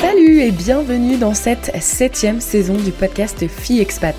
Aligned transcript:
Salut 0.00 0.40
et 0.40 0.50
bienvenue 0.50 1.16
dans 1.16 1.32
cette 1.32 1.72
septième 1.80 2.42
saison 2.42 2.74
du 2.74 2.90
podcast 2.90 3.48
Fille 3.48 3.80
Expat. 3.80 4.14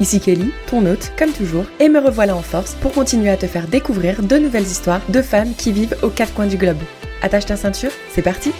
Ici 0.00 0.18
Kelly, 0.18 0.50
ton 0.66 0.84
hôte, 0.86 1.12
comme 1.16 1.30
toujours, 1.30 1.66
et 1.78 1.88
me 1.88 2.00
revoilà 2.00 2.34
en 2.34 2.42
force 2.42 2.74
pour 2.74 2.92
continuer 2.92 3.30
à 3.30 3.36
te 3.36 3.46
faire 3.46 3.68
découvrir 3.68 4.24
de 4.24 4.36
nouvelles 4.36 4.64
histoires 4.64 5.02
de 5.08 5.22
femmes 5.22 5.54
qui 5.56 5.70
vivent 5.70 5.96
aux 6.02 6.08
quatre 6.08 6.34
coins 6.34 6.48
du 6.48 6.56
globe. 6.56 6.82
Attache 7.22 7.46
ta 7.46 7.56
ceinture, 7.56 7.92
c'est 8.10 8.22
parti 8.22 8.50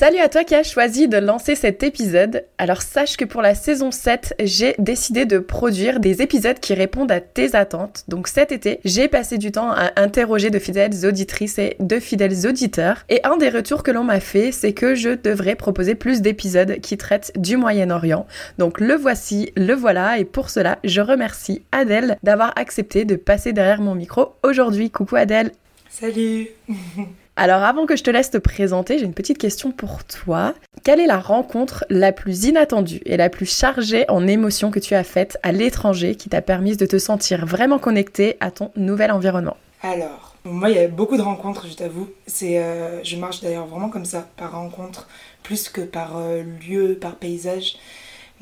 Salut 0.00 0.20
à 0.20 0.30
toi 0.30 0.44
qui 0.44 0.54
as 0.54 0.62
choisi 0.62 1.08
de 1.08 1.18
lancer 1.18 1.54
cet 1.54 1.82
épisode. 1.82 2.46
Alors 2.56 2.80
sache 2.80 3.18
que 3.18 3.26
pour 3.26 3.42
la 3.42 3.54
saison 3.54 3.90
7, 3.90 4.32
j'ai 4.42 4.74
décidé 4.78 5.26
de 5.26 5.38
produire 5.38 6.00
des 6.00 6.22
épisodes 6.22 6.58
qui 6.58 6.72
répondent 6.72 7.12
à 7.12 7.20
tes 7.20 7.54
attentes. 7.54 8.04
Donc 8.08 8.26
cet 8.26 8.50
été, 8.50 8.80
j'ai 8.86 9.08
passé 9.08 9.36
du 9.36 9.52
temps 9.52 9.70
à 9.70 9.90
interroger 9.96 10.48
de 10.48 10.58
fidèles 10.58 11.04
auditrices 11.04 11.58
et 11.58 11.76
de 11.80 12.00
fidèles 12.00 12.46
auditeurs. 12.46 13.04
Et 13.10 13.20
un 13.24 13.36
des 13.36 13.50
retours 13.50 13.82
que 13.82 13.90
l'on 13.90 14.02
m'a 14.02 14.20
fait, 14.20 14.52
c'est 14.52 14.72
que 14.72 14.94
je 14.94 15.10
devrais 15.10 15.54
proposer 15.54 15.94
plus 15.94 16.22
d'épisodes 16.22 16.80
qui 16.80 16.96
traitent 16.96 17.32
du 17.36 17.58
Moyen-Orient. 17.58 18.26
Donc 18.56 18.80
le 18.80 18.94
voici, 18.94 19.52
le 19.54 19.74
voilà. 19.74 20.18
Et 20.18 20.24
pour 20.24 20.48
cela, 20.48 20.78
je 20.82 21.02
remercie 21.02 21.60
Adèle 21.72 22.16
d'avoir 22.22 22.54
accepté 22.56 23.04
de 23.04 23.16
passer 23.16 23.52
derrière 23.52 23.82
mon 23.82 23.94
micro 23.94 24.32
aujourd'hui. 24.44 24.90
Coucou 24.90 25.16
Adèle. 25.16 25.52
Salut 25.90 26.48
Alors 27.42 27.62
avant 27.62 27.86
que 27.86 27.96
je 27.96 28.02
te 28.02 28.10
laisse 28.10 28.30
te 28.30 28.36
présenter, 28.36 28.98
j'ai 28.98 29.06
une 29.06 29.14
petite 29.14 29.38
question 29.38 29.72
pour 29.72 30.04
toi. 30.04 30.52
Quelle 30.84 31.00
est 31.00 31.06
la 31.06 31.18
rencontre 31.18 31.86
la 31.88 32.12
plus 32.12 32.44
inattendue 32.44 33.00
et 33.06 33.16
la 33.16 33.30
plus 33.30 33.50
chargée 33.50 34.04
en 34.10 34.26
émotions 34.26 34.70
que 34.70 34.78
tu 34.78 34.94
as 34.94 35.04
faite 35.04 35.38
à 35.42 35.50
l'étranger 35.50 36.16
qui 36.16 36.28
t'a 36.28 36.42
permis 36.42 36.76
de 36.76 36.84
te 36.84 36.98
sentir 36.98 37.46
vraiment 37.46 37.78
connecté 37.78 38.36
à 38.40 38.50
ton 38.50 38.72
nouvel 38.76 39.10
environnement? 39.10 39.56
Alors, 39.82 40.36
moi 40.44 40.68
il 40.68 40.76
y 40.76 40.80
a 40.80 40.88
beaucoup 40.88 41.16
de 41.16 41.22
rencontres, 41.22 41.66
je 41.66 41.76
t'avoue. 41.76 42.10
C'est, 42.26 42.58
euh, 42.58 43.02
je 43.04 43.16
marche 43.16 43.40
d'ailleurs 43.40 43.66
vraiment 43.66 43.88
comme 43.88 44.04
ça, 44.04 44.28
par 44.36 44.52
rencontre, 44.52 45.08
plus 45.42 45.70
que 45.70 45.80
par 45.80 46.18
euh, 46.18 46.42
lieu, 46.42 46.98
par 47.00 47.16
paysage. 47.16 47.78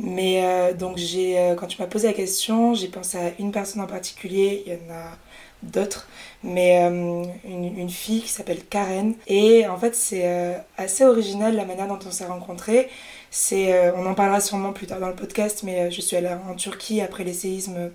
Mais 0.00 0.44
euh, 0.44 0.74
donc 0.74 0.96
j'ai, 0.96 1.54
quand 1.56 1.68
tu 1.68 1.80
m'as 1.80 1.86
posé 1.86 2.08
la 2.08 2.14
question, 2.14 2.74
j'ai 2.74 2.88
pensé 2.88 3.16
à 3.16 3.30
une 3.38 3.52
personne 3.52 3.80
en 3.80 3.86
particulier. 3.86 4.64
Il 4.66 4.72
y 4.72 4.74
en 4.74 4.92
a 4.92 5.16
d'autres, 5.62 6.06
mais 6.42 6.84
euh, 6.84 7.24
une, 7.44 7.90
fille 7.90 8.22
qui 8.22 8.28
s'appelle 8.28 8.64
Karen. 8.64 9.14
Et 9.26 9.66
en 9.66 9.76
fait, 9.76 9.94
c'est 9.94 10.22
euh, 10.24 10.56
assez 10.76 11.04
original 11.04 11.56
la 11.56 11.64
manière 11.64 11.88
dont 11.88 11.98
on 12.06 12.10
s'est 12.10 12.26
rencontrés. 12.26 12.88
C'est, 13.30 13.74
euh, 13.74 13.92
on 13.96 14.06
en 14.06 14.14
parlera 14.14 14.40
sûrement 14.40 14.72
plus 14.72 14.86
tard 14.86 15.00
dans 15.00 15.08
le 15.08 15.16
podcast, 15.16 15.62
mais 15.64 15.90
je 15.90 16.00
suis 16.00 16.16
allée 16.16 16.34
en 16.48 16.54
Turquie 16.54 17.00
après 17.00 17.24
les 17.24 17.32
séismes 17.32 17.90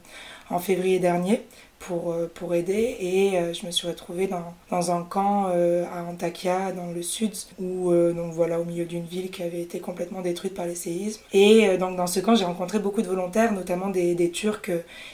en 0.49 0.59
février 0.59 0.99
dernier 0.99 1.41
pour, 1.79 2.15
pour 2.35 2.53
aider 2.53 2.95
et 2.99 3.53
je 3.53 3.65
me 3.65 3.71
suis 3.71 3.87
retrouvée 3.87 4.27
dans, 4.27 4.53
dans 4.69 4.91
un 4.91 5.03
camp 5.03 5.47
à 5.47 6.03
Antakya 6.03 6.71
dans 6.71 6.91
le 6.91 7.01
sud 7.01 7.31
où 7.59 7.91
donc 7.91 8.33
voilà 8.33 8.59
au 8.59 8.63
milieu 8.63 8.85
d'une 8.85 9.05
ville 9.05 9.31
qui 9.31 9.41
avait 9.43 9.61
été 9.61 9.79
complètement 9.79 10.21
détruite 10.21 10.53
par 10.53 10.65
les 10.65 10.75
séismes 10.75 11.21
et 11.33 11.77
donc 11.77 11.97
dans 11.97 12.07
ce 12.07 12.19
camp 12.19 12.35
j'ai 12.35 12.45
rencontré 12.45 12.79
beaucoup 12.79 13.01
de 13.01 13.07
volontaires 13.07 13.51
notamment 13.51 13.89
des, 13.89 14.15
des 14.15 14.31
Turcs 14.31 14.69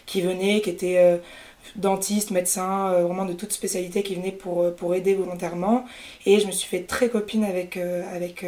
qui 0.06 0.22
venaient 0.22 0.62
qui 0.62 0.70
étaient 0.72 1.20
dentistes, 1.76 2.32
médecins, 2.32 2.92
euh, 2.92 3.04
vraiment 3.04 3.26
de 3.26 3.34
toute 3.34 3.52
spécialité 3.52 4.04
qui 4.04 4.16
venaient 4.16 4.32
pour, 4.32 4.62
euh, 4.62 4.72
pour 4.72 4.96
aider 4.96 5.16
volontairement. 5.16 5.86
Et 6.26 6.40
je 6.40 6.48
me 6.48 6.52
suis 6.52 6.68
fait 6.68 6.84
très 6.84 7.10
copine 7.10 7.44
avec, 7.44 7.78
euh, 7.78 8.04
avec 8.16 8.46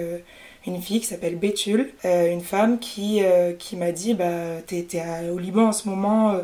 une 0.67 0.79
fille 0.79 0.99
qui 0.99 1.07
s'appelle 1.07 1.37
Béthul, 1.37 1.91
une 2.03 2.41
femme 2.41 2.77
qui, 2.77 3.21
qui 3.57 3.75
m'a 3.75 3.91
dit 3.91 4.13
bah, 4.13 4.61
T'es 4.67 4.85
au 5.31 5.39
Liban 5.39 5.69
en 5.69 5.71
ce 5.71 5.89
moment, 5.89 6.39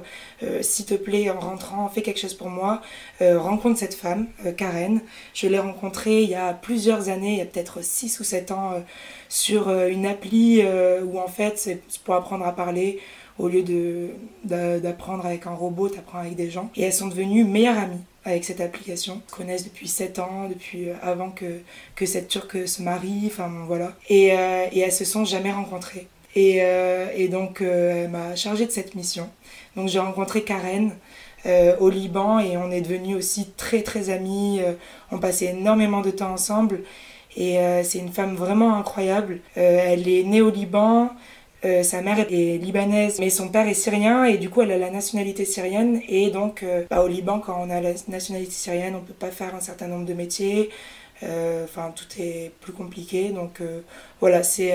s'il 0.62 0.86
te 0.86 0.96
plaît, 0.96 1.30
en 1.30 1.40
rentrant, 1.40 1.88
fais 1.90 2.02
quelque 2.02 2.20
chose 2.20 2.34
pour 2.34 2.50
moi. 2.50 2.82
rencontre 3.22 3.78
cette 3.78 3.94
femme, 3.94 4.28
Karen. 4.58 5.02
Je 5.36 5.48
l'ai 5.48 5.60
rencontrée 5.60 6.24
il 6.24 6.30
y 6.30 6.36
a 6.36 6.54
plusieurs 6.54 7.10
années, 7.10 7.34
il 7.34 7.38
y 7.38 7.42
a 7.42 7.46
peut-être 7.46 7.84
6 7.84 8.20
ou 8.20 8.24
7 8.24 8.50
ans, 8.52 8.84
sur 9.30 9.70
une 9.70 10.08
appli 10.08 10.64
où 11.06 11.20
en 11.20 11.28
fait 11.28 11.60
c'est 11.60 11.80
pour 12.04 12.16
apprendre 12.16 12.46
à 12.48 12.56
parler 12.56 13.00
au 13.40 13.48
lieu 13.48 13.64
d'apprendre 14.44 15.26
avec 15.26 15.48
un 15.48 15.54
robot, 15.54 15.90
tu 15.90 16.00
apprends 16.00 16.20
avec 16.20 16.36
des 16.36 16.50
gens. 16.50 16.70
Et 16.76 16.84
elles 16.84 16.94
sont 16.94 17.08
devenues 17.08 17.44
meilleures 17.44 17.78
amies 17.78 18.02
avec 18.26 18.44
cette 18.44 18.62
application. 18.62 19.22
Elles 19.28 19.36
connaissent 19.36 19.64
depuis 19.64 19.88
7 19.88 20.20
ans, 20.20 20.50
depuis 20.50 20.90
euh, 20.90 20.94
avant 21.02 21.30
que, 21.30 21.62
que 21.96 22.06
cette 22.06 22.28
Turque 22.28 22.68
se 22.68 22.82
marie, 22.82 23.24
enfin 23.28 23.50
voilà. 23.66 23.94
Et, 24.10 24.34
euh, 24.34 24.66
et 24.72 24.80
elles 24.80 24.92
se 24.92 25.06
sont 25.06 25.26
jamais 25.26 25.52
rencontrées. 25.52 26.08
Et, 26.36 26.60
euh, 26.62 27.08
et 27.16 27.30
donc 27.30 27.62
elle 27.62 28.10
m'a 28.10 28.36
chargée 28.36 28.66
de 28.66 28.72
cette 28.72 28.96
mission. 28.96 29.30
Donc 29.76 29.88
j'ai 29.90 30.00
rencontré 30.00 30.44
Karen. 30.44 30.92
au 31.80 31.90
Liban 31.90 32.40
et 32.40 32.58
on 32.58 32.72
est 32.72 32.82
devenus 32.82 33.16
aussi 33.16 33.52
très 33.56 33.82
très 33.82 34.10
amis. 34.10 34.60
on 35.12 35.18
passait 35.18 35.46
énormément 35.46 36.02
de 36.02 36.12
temps 36.12 36.34
ensemble 36.34 36.82
et 37.38 37.58
c'est 37.84 38.00
une 38.00 38.12
femme 38.12 38.36
vraiment 38.36 38.76
incroyable. 38.76 39.40
elle 39.56 40.10
est 40.10 40.24
née 40.24 40.42
au 40.42 40.50
Liban, 40.50 41.10
euh, 41.66 41.82
sa 41.82 42.02
mère 42.02 42.20
est 42.20 42.58
libanaise, 42.58 43.18
mais 43.20 43.32
son 43.32 43.50
père 43.50 43.68
est 43.68 43.74
syrien 43.74 44.26
et 44.26 44.38
du 44.38 44.50
coup 44.50 44.62
elle 44.62 44.72
a 44.72 44.78
la 44.78 44.92
nationalité 44.92 45.44
syrienne. 45.46 46.02
Et 46.08 46.30
donc 46.30 46.62
euh, 46.64 46.86
bah, 46.90 47.04
au 47.04 47.08
Liban, 47.08 47.40
quand 47.40 47.58
on 47.60 47.70
a 47.70 47.82
la 47.82 47.94
nationalité 48.08 48.52
syrienne, 48.52 48.96
on 48.96 49.02
peut 49.02 49.14
pas 49.14 49.32
faire 49.32 49.56
un 49.56 49.60
certain 49.60 49.88
nombre 49.88 50.06
de 50.06 50.14
métiers. 50.14 50.70
Euh, 51.24 51.64
enfin, 51.64 51.92
tout 51.96 52.06
est 52.20 52.52
plus 52.62 52.74
compliqué. 52.74 53.30
Donc 53.30 53.62
voilà, 54.20 54.44
c'est 54.44 54.72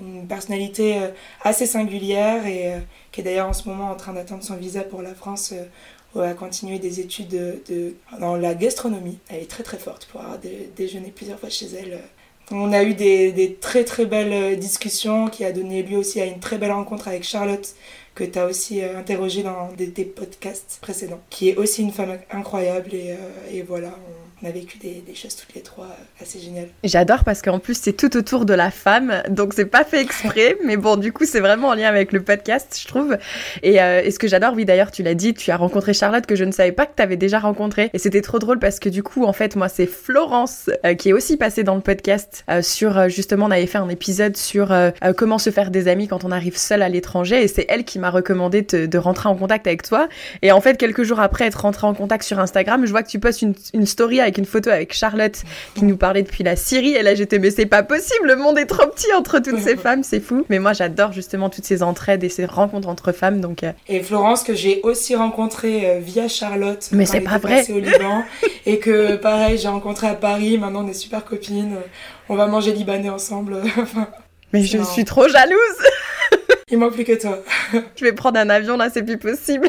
une 0.00 0.26
personnalité 0.26 0.98
assez 1.42 1.66
singulière 1.66 2.46
et 2.46 2.72
qui 3.12 3.20
est 3.20 3.24
d'ailleurs 3.24 3.48
en 3.48 3.52
ce 3.52 3.68
moment 3.68 3.90
en 3.90 3.96
train 3.96 4.14
d'attendre 4.14 4.42
son 4.42 4.56
visa 4.56 4.82
pour 4.82 5.02
la 5.02 5.14
France. 5.14 5.52
à 6.18 6.32
continuer 6.34 6.78
des 6.78 7.00
études 7.00 7.28
de, 7.28 7.94
dans 8.18 8.34
la 8.36 8.54
gastronomie. 8.54 9.18
Elle 9.28 9.42
est 9.42 9.50
très 9.50 9.62
très 9.62 9.78
forte 9.78 10.06
pour 10.06 10.22
avoir 10.22 10.38
déjeuné 10.74 11.12
plusieurs 11.14 11.38
fois 11.38 11.50
chez 11.50 11.66
elle 11.66 12.00
on 12.50 12.72
a 12.72 12.82
eu 12.82 12.94
des, 12.94 13.58
très 13.60 13.84
très 13.84 14.06
belles 14.06 14.32
euh, 14.32 14.56
discussions 14.56 15.28
qui 15.28 15.44
a 15.44 15.52
donné 15.52 15.82
lieu 15.82 15.98
aussi 15.98 16.20
à 16.20 16.24
une 16.26 16.40
très 16.40 16.58
belle 16.58 16.72
rencontre 16.72 17.08
avec 17.08 17.24
Charlotte 17.24 17.74
que 18.14 18.24
tu 18.24 18.38
as 18.38 18.46
aussi 18.46 18.82
euh, 18.82 18.98
interrogée 18.98 19.42
dans 19.42 19.70
des, 19.76 20.04
podcasts 20.04 20.78
précédents, 20.80 21.20
qui 21.30 21.50
est 21.50 21.56
aussi 21.56 21.82
une 21.82 21.92
femme 21.92 22.18
incroyable 22.30 22.94
et, 22.94 23.12
euh, 23.12 23.16
et 23.52 23.62
voilà, 23.62 23.94
a 24.46 24.50
vécu 24.50 24.78
des, 24.78 25.02
choses 25.14 25.34
toutes 25.34 25.54
les 25.54 25.62
trois 25.62 25.88
assez 26.22 26.38
géniales. 26.38 26.68
J'adore 26.84 27.24
parce 27.24 27.42
qu'en 27.42 27.58
plus 27.58 27.78
c'est 27.80 27.92
tout 27.92 28.16
autour 28.16 28.44
de 28.44 28.54
la 28.54 28.70
femme, 28.70 29.22
donc 29.28 29.52
c'est 29.52 29.66
pas 29.66 29.84
fait 29.84 30.00
exprès, 30.00 30.56
mais 30.64 30.76
bon 30.76 30.96
du 30.96 31.12
coup 31.12 31.24
c'est 31.24 31.40
vraiment 31.40 31.68
en 31.68 31.74
lien 31.74 31.88
avec 31.88 32.12
le 32.12 32.22
podcast 32.22 32.78
je 32.80 32.86
trouve. 32.86 33.18
Et, 33.62 33.82
euh, 33.82 34.08
ce 34.08 34.18
que 34.18 34.28
j'adore, 34.28 34.54
oui 34.54 34.64
d'ailleurs 34.64 34.92
tu 34.92 35.02
l'as 35.02 35.14
dit, 35.14 35.34
tu 35.34 35.50
as 35.50 35.56
rencontré 35.56 35.92
Charlotte 35.92 36.24
que 36.24 36.36
je 36.36 36.44
ne 36.44 36.52
savais 36.52 36.72
pas 36.72 36.86
que 36.86 36.92
tu 36.96 37.02
avais 37.02 37.16
déjà 37.16 37.40
rencontré 37.40 37.90
et 37.92 37.98
c'était 37.98 38.20
trop 38.20 38.38
drôle 38.38 38.58
parce 38.58 38.78
que 38.78 38.88
du 38.88 39.02
coup 39.02 39.24
en 39.24 39.32
fait 39.32 39.56
moi 39.56 39.68
c'est 39.68 39.86
Florence 39.86 40.70
euh, 40.84 40.94
qui 40.94 41.08
est 41.08 41.12
aussi 41.12 41.36
passée 41.36 41.64
dans 41.64 41.74
le 41.74 41.80
podcast 41.80 42.44
euh, 42.48 42.62
sur 42.62 43.08
justement 43.08 43.46
on 43.46 43.50
avait 43.50 43.66
fait 43.66 43.78
un 43.78 43.88
épisode 43.88 44.36
sur 44.36 44.74
comment 45.16 45.38
se 45.38 45.50
faire 45.50 45.70
des 45.70 45.88
amis 45.88 46.06
quand 46.06 46.24
on 46.24 46.30
arrive 46.30 46.56
seul 46.56 46.82
à 46.82 46.88
l'étranger 46.88 47.42
et 47.42 47.48
c'est 47.48 47.66
elle 47.68 47.84
qui 47.84 47.98
m'a 47.98 48.10
recommandé 48.10 48.62
de 48.62 48.98
rentrer 48.98 49.28
en 49.28 49.34
contact 49.34 49.66
avec 49.66 49.82
toi 49.82 50.08
et 50.42 50.52
en 50.52 50.60
fait 50.60 50.76
quelques 50.76 51.02
jours 51.02 51.20
après 51.20 51.46
être 51.46 51.62
rentrée 51.62 51.86
en 51.86 51.94
contact 51.94 52.24
sur 52.24 52.38
Instagram 52.38 52.86
je 52.86 52.90
vois 52.90 53.02
que 53.02 53.08
tu 53.08 53.18
postes 53.18 53.42
une, 53.42 53.54
une 53.74 53.86
story 53.86 54.20
avec 54.20 54.27
une 54.36 54.44
photo 54.44 54.68
avec 54.68 54.92
Charlotte 54.92 55.42
qui 55.74 55.84
nous 55.84 55.96
parlait 55.96 56.22
depuis 56.22 56.44
la 56.44 56.56
Syrie. 56.56 56.94
Et 56.94 57.02
là, 57.02 57.14
j'étais, 57.14 57.38
mais 57.38 57.50
c'est 57.50 57.66
pas 57.66 57.82
possible, 57.82 58.26
le 58.26 58.36
monde 58.36 58.58
est 58.58 58.66
trop 58.66 58.86
petit 58.86 59.10
entre 59.16 59.38
toutes 59.38 59.60
ces 59.60 59.76
femmes, 59.76 60.02
c'est 60.02 60.20
fou. 60.20 60.44
Mais 60.50 60.58
moi, 60.58 60.74
j'adore 60.74 61.12
justement 61.12 61.48
toutes 61.48 61.64
ces 61.64 61.82
entraides 61.82 62.22
et 62.24 62.28
ces 62.28 62.44
rencontres 62.44 62.88
entre 62.88 63.12
femmes. 63.12 63.40
Donc, 63.40 63.62
euh. 63.62 63.72
Et 63.88 64.02
Florence, 64.02 64.42
que 64.42 64.54
j'ai 64.54 64.80
aussi 64.82 65.16
rencontrée 65.16 65.88
euh, 65.88 65.98
via 66.00 66.28
Charlotte. 66.28 66.86
Mais 66.92 67.06
c'est 67.06 67.20
pas 67.20 67.38
vrai. 67.38 67.64
au 67.70 67.78
Liban. 67.78 68.24
et 68.66 68.78
que 68.78 69.16
pareil, 69.16 69.56
j'ai 69.56 69.68
rencontré 69.68 70.08
à 70.08 70.14
Paris. 70.14 70.58
Maintenant, 70.58 70.84
on 70.84 70.88
est 70.88 70.92
super 70.92 71.24
copines. 71.24 71.76
On 72.28 72.36
va 72.36 72.46
manger 72.46 72.72
libanais 72.72 73.08
ensemble. 73.08 73.62
mais 74.52 74.62
je 74.64 74.82
suis 74.82 75.04
trop 75.04 75.28
jalouse. 75.28 75.56
Il 76.70 76.78
manque 76.78 76.94
plus 76.94 77.04
que 77.04 77.18
toi. 77.18 77.38
je 77.96 78.04
vais 78.04 78.12
prendre 78.12 78.38
un 78.38 78.50
avion 78.50 78.76
là, 78.76 78.90
c'est 78.90 79.02
plus 79.02 79.18
possible. 79.18 79.68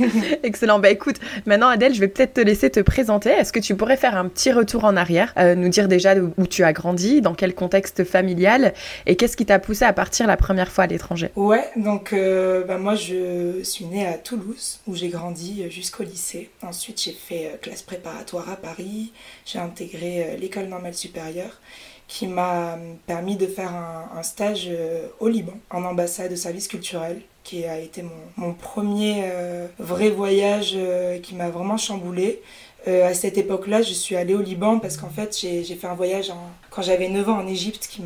Excellent. 0.42 0.78
Bah 0.78 0.90
écoute, 0.90 1.16
maintenant 1.46 1.68
Adèle, 1.68 1.94
je 1.94 2.00
vais 2.00 2.08
peut-être 2.08 2.34
te 2.34 2.40
laisser 2.40 2.70
te 2.70 2.80
présenter. 2.80 3.30
Est-ce 3.30 3.52
que 3.52 3.60
tu 3.60 3.74
pourrais 3.76 3.96
faire 3.96 4.16
un 4.16 4.28
petit 4.28 4.52
retour 4.52 4.84
en 4.84 4.96
arrière, 4.96 5.32
euh, 5.38 5.54
nous 5.54 5.68
dire 5.68 5.88
déjà 5.88 6.14
où 6.16 6.46
tu 6.46 6.64
as 6.64 6.72
grandi, 6.72 7.20
dans 7.20 7.34
quel 7.34 7.54
contexte 7.54 8.04
familial 8.04 8.74
et 9.06 9.16
qu'est-ce 9.16 9.36
qui 9.36 9.46
t'a 9.46 9.58
poussé 9.58 9.84
à 9.84 9.92
partir 9.92 10.26
la 10.26 10.36
première 10.36 10.70
fois 10.70 10.84
à 10.84 10.86
l'étranger? 10.86 11.30
Ouais, 11.36 11.64
donc 11.76 12.12
euh, 12.12 12.64
bah, 12.64 12.78
moi 12.78 12.94
je 12.94 13.62
suis 13.62 13.86
née 13.86 14.06
à 14.06 14.14
Toulouse 14.14 14.80
où 14.86 14.94
j'ai 14.94 15.08
grandi 15.08 15.70
jusqu'au 15.70 16.04
lycée. 16.04 16.50
Ensuite 16.62 17.02
j'ai 17.02 17.12
fait 17.12 17.46
euh, 17.46 17.56
classe 17.60 17.82
préparatoire 17.82 18.50
à 18.50 18.56
Paris, 18.56 19.12
j'ai 19.44 19.58
intégré 19.58 20.36
l'école 20.38 20.66
normale 20.66 20.94
supérieure 20.94 21.60
qui 22.08 22.26
m'a 22.26 22.78
permis 23.06 23.36
de 23.36 23.46
faire 23.46 23.72
un, 23.74 24.22
stage 24.22 24.70
au 25.18 25.28
Liban 25.28 25.54
en 25.70 25.84
ambassade 25.84 26.30
de 26.30 26.36
service 26.36 26.68
culturel 26.68 27.20
qui 27.46 27.64
a 27.64 27.78
été 27.78 28.04
mon, 28.36 28.54
premier 28.54 29.22
euh, 29.22 29.68
vrai 29.78 30.10
voyage 30.10 30.72
euh, 30.74 31.20
qui 31.20 31.36
m'a 31.36 31.48
vraiment 31.48 31.76
chamboulé. 31.76 32.42
Euh, 32.88 33.08
à 33.08 33.14
cette 33.14 33.38
époque-là, 33.38 33.82
je 33.82 33.92
suis 33.92 34.16
allée 34.16 34.34
au 34.34 34.42
Liban 34.42 34.80
parce 34.80 34.96
qu'en 34.96 35.10
fait, 35.10 35.38
j'ai 35.40 35.62
fait 35.62 35.86
un 35.86 35.94
voyage 35.94 36.32
quand 36.70 36.82
j'avais 36.82 37.08
9 37.08 37.28
ans 37.28 37.38
en 37.38 37.46
Égypte 37.46 37.88
qui 37.88 38.02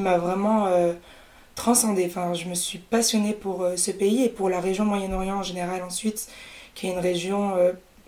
m'a 0.00 0.18
vraiment 0.18 0.66
transcendé. 1.54 2.04
Enfin, 2.06 2.34
je 2.34 2.46
me 2.46 2.54
suis 2.54 2.78
passionnée 2.78 3.32
pour 3.32 3.64
ce 3.76 3.92
pays 3.92 4.24
et 4.24 4.28
pour 4.28 4.48
la 4.48 4.58
région 4.60 4.84
Moyen-Orient 4.84 5.36
en 5.36 5.42
général 5.44 5.82
ensuite, 5.84 6.28
qui 6.74 6.88
est 6.88 6.90
une 6.90 6.98
région 6.98 7.54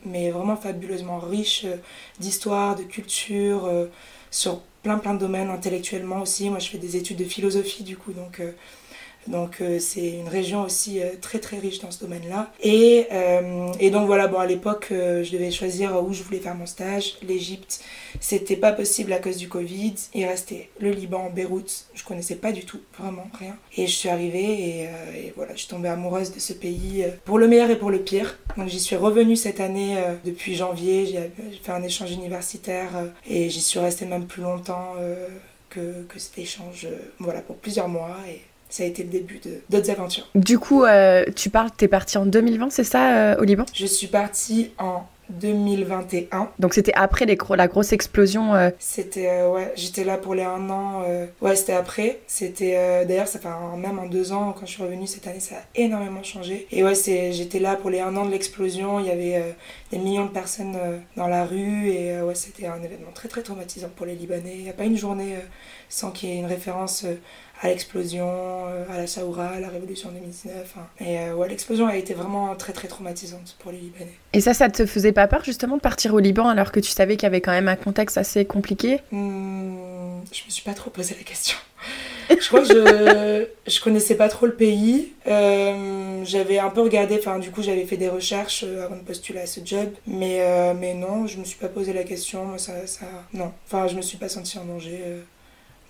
mais 0.04 0.30
vraiment 0.30 0.56
fabuleusement 0.56 1.18
riche 1.18 1.64
d'histoire, 2.18 2.74
de 2.74 2.82
culture, 2.82 3.70
sur 4.32 4.62
plein 4.84 4.98
plein 4.98 5.14
de 5.14 5.18
domaines 5.18 5.50
intellectuellement 5.50 6.20
aussi. 6.22 6.48
Moi 6.50 6.60
je 6.60 6.68
fais 6.68 6.78
des 6.78 6.96
études 6.96 7.16
de 7.16 7.24
philosophie 7.24 7.82
du 7.82 7.96
coup, 7.96 8.12
donc 8.12 8.40
donc 9.26 9.60
euh, 9.60 9.78
c'est 9.78 10.08
une 10.08 10.28
région 10.28 10.62
aussi 10.62 11.00
euh, 11.00 11.10
très 11.20 11.38
très 11.38 11.58
riche 11.58 11.80
dans 11.80 11.90
ce 11.90 12.00
domaine-là. 12.00 12.52
Et, 12.62 13.06
euh, 13.12 13.72
et, 13.80 13.90
donc 13.90 14.06
voilà, 14.06 14.28
bon 14.28 14.38
à 14.38 14.46
l'époque 14.46 14.88
je 14.90 15.30
devais 15.30 15.50
choisir 15.50 16.02
où 16.04 16.12
je 16.12 16.22
voulais 16.22 16.38
faire 16.38 16.54
mon 16.54 16.66
stage. 16.66 17.16
L'Égypte, 17.22 17.80
c'était 18.20 18.56
pas 18.56 18.72
possible 18.72 19.12
à 19.12 19.18
cause 19.18 19.36
du 19.36 19.48
Covid. 19.48 19.94
Il 20.14 20.26
restait 20.26 20.68
le 20.78 20.90
Liban, 20.90 21.30
Beyrouth. 21.34 21.86
Je 21.94 22.04
connaissais 22.04 22.36
pas 22.36 22.52
du 22.52 22.64
tout, 22.64 22.80
vraiment 22.98 23.26
rien. 23.38 23.56
Et 23.76 23.86
je 23.86 23.92
suis 23.92 24.08
arrivée 24.08 24.88
et, 25.14 25.32
voilà, 25.36 25.52
je 25.54 25.60
suis 25.60 25.68
tombée 25.68 25.88
amoureuse 25.88 26.32
de 26.32 26.40
ce 26.40 26.52
pays 26.52 27.04
pour 27.24 27.38
le 27.38 27.48
meilleur 27.48 27.70
et 27.70 27.78
pour 27.78 27.90
le 27.90 28.00
pire. 28.00 28.38
Donc 28.56 28.68
j'y 28.68 28.80
suis 28.80 28.96
revenue 28.96 29.36
cette 29.36 29.60
année 29.60 29.96
depuis 30.24 30.54
janvier. 30.54 31.06
J'ai 31.06 31.30
fait 31.62 31.72
un 31.72 31.82
échange 31.82 32.12
universitaire 32.12 32.90
et 33.28 33.48
j'y 33.48 33.60
suis 33.60 33.78
restée 33.78 34.06
même 34.06 34.26
plus 34.26 34.42
longtemps 34.42 34.94
que, 35.70 36.02
que 36.08 36.18
cet 36.18 36.38
échange, 36.38 36.86
voilà, 37.18 37.40
pour 37.40 37.56
plusieurs 37.56 37.88
mois. 37.88 38.16
Ça 38.74 38.82
a 38.82 38.86
été 38.86 39.04
le 39.04 39.08
début 39.08 39.40
d'autres 39.70 39.90
aventures. 39.90 40.28
Du 40.34 40.58
coup, 40.58 40.84
euh, 40.84 41.24
tu 41.36 41.48
parles, 41.48 41.70
t'es 41.76 41.86
partie 41.86 42.18
en 42.18 42.26
2020, 42.26 42.70
c'est 42.70 42.82
ça, 42.82 43.34
euh, 43.34 43.36
au 43.40 43.44
Liban? 43.44 43.66
Je 43.72 43.86
suis 43.86 44.08
partie 44.08 44.72
en 44.78 45.04
2021. 45.30 46.50
Donc 46.58 46.74
c'était 46.74 46.92
après 46.96 47.24
les 47.24 47.38
la 47.50 47.68
grosse 47.68 47.92
explosion 47.92 48.56
euh. 48.56 48.70
C'était, 48.80 49.44
ouais, 49.44 49.72
j'étais 49.76 50.02
là 50.02 50.18
pour 50.18 50.34
les 50.34 50.42
un 50.42 50.68
an. 50.70 51.04
ouais, 51.40 51.54
c'était 51.54 51.74
après. 51.74 52.18
C'était, 52.26 53.04
d'ailleurs, 53.06 53.28
ça 53.28 53.38
fait 53.38 53.48
même 53.78 54.00
en 54.00 54.06
deux 54.06 54.32
ans, 54.32 54.52
quand 54.58 54.66
je 54.66 54.72
suis 54.72 54.82
revenue 54.82 55.06
cette 55.06 55.28
année, 55.28 55.38
ça 55.38 55.54
a 55.54 55.62
énormément 55.76 56.24
changé. 56.24 56.66
Et 56.72 56.82
ouais, 56.82 56.96
c'est, 56.96 57.32
j'étais 57.32 57.60
là 57.60 57.76
pour 57.76 57.90
les 57.90 58.00
un 58.00 58.16
an 58.16 58.26
de 58.26 58.32
l'explosion. 58.32 58.98
Il 58.98 59.06
y 59.06 59.10
avait 59.10 59.54
des 59.92 59.98
millions 59.98 60.24
de 60.24 60.30
personnes 60.30 60.76
dans 61.16 61.28
la 61.28 61.44
rue. 61.44 61.90
Et 61.90 62.20
ouais, 62.20 62.34
c'était 62.34 62.66
un 62.66 62.82
événement 62.82 63.12
très 63.14 63.28
très 63.28 63.42
traumatisant 63.42 63.88
pour 63.94 64.04
les 64.04 64.16
Libanais. 64.16 64.56
Il 64.56 64.64
n'y 64.64 64.70
a 64.70 64.74
pas 64.74 64.84
une 64.84 64.98
journée 64.98 65.36
sans 65.88 66.10
qu'il 66.10 66.28
y 66.28 66.32
ait 66.32 66.38
une 66.38 66.46
référence 66.46 67.06
à 67.64 67.68
l'explosion, 67.68 68.28
euh, 68.28 68.84
à 68.90 68.98
la 68.98 69.06
Saoura, 69.06 69.46
à 69.46 69.60
la 69.60 69.68
révolution 69.68 70.10
2019. 70.10 70.74
Hein. 70.76 70.86
Et 71.00 71.18
euh, 71.18 71.34
ouais, 71.34 71.48
l'explosion 71.48 71.86
a 71.86 71.96
été 71.96 72.12
vraiment 72.12 72.54
très 72.56 72.74
très 72.74 72.88
traumatisante 72.88 73.56
pour 73.58 73.72
les 73.72 73.78
Libanais. 73.78 74.12
Et 74.34 74.42
ça, 74.42 74.52
ça 74.52 74.68
te 74.68 74.84
faisait 74.84 75.12
pas 75.12 75.26
peur 75.28 75.42
justement 75.42 75.76
de 75.76 75.80
partir 75.80 76.12
au 76.12 76.18
Liban 76.18 76.46
alors 76.46 76.72
que 76.72 76.80
tu 76.80 76.90
savais 76.90 77.16
qu'il 77.16 77.22
y 77.22 77.26
avait 77.26 77.40
quand 77.40 77.52
même 77.52 77.68
un 77.68 77.76
contexte 77.76 78.18
assez 78.18 78.44
compliqué? 78.44 79.00
Hmm, 79.10 80.20
Je 80.30 80.44
me 80.44 80.50
suis 80.50 80.62
pas 80.62 80.74
trop 80.74 80.90
posé 80.90 81.16
la 81.18 81.24
question. 81.24 81.56
je 82.30 82.48
crois 82.48 82.60
que 82.60 82.66
je, 82.68 83.46
je 83.66 83.80
connaissais 83.80 84.16
pas 84.16 84.28
trop 84.28 84.44
le 84.44 84.54
pays. 84.54 85.14
Euh, 85.26 86.22
j'avais 86.24 86.58
un 86.58 86.68
peu 86.68 86.82
regardé, 86.82 87.16
enfin 87.18 87.38
du 87.38 87.50
coup 87.50 87.62
j'avais 87.62 87.84
fait 87.86 87.96
des 87.96 88.08
recherches 88.10 88.64
avant 88.64 88.96
de 88.96 89.02
postuler 89.02 89.40
à 89.40 89.46
ce 89.46 89.60
job, 89.64 89.88
mais, 90.06 90.74
mais 90.74 90.92
non, 90.92 91.26
je 91.26 91.38
me 91.38 91.44
suis 91.44 91.58
pas 91.58 91.68
posé 91.68 91.92
la 91.92 92.04
question. 92.04 92.44
Moi, 92.44 92.58
ça, 92.58 92.86
ça, 92.86 93.06
non, 93.32 93.52
enfin 93.66 93.88
je 93.88 93.96
me 93.96 94.02
suis 94.02 94.16
pas 94.16 94.30
sentie 94.30 94.58
en 94.58 94.64
danger 94.64 94.98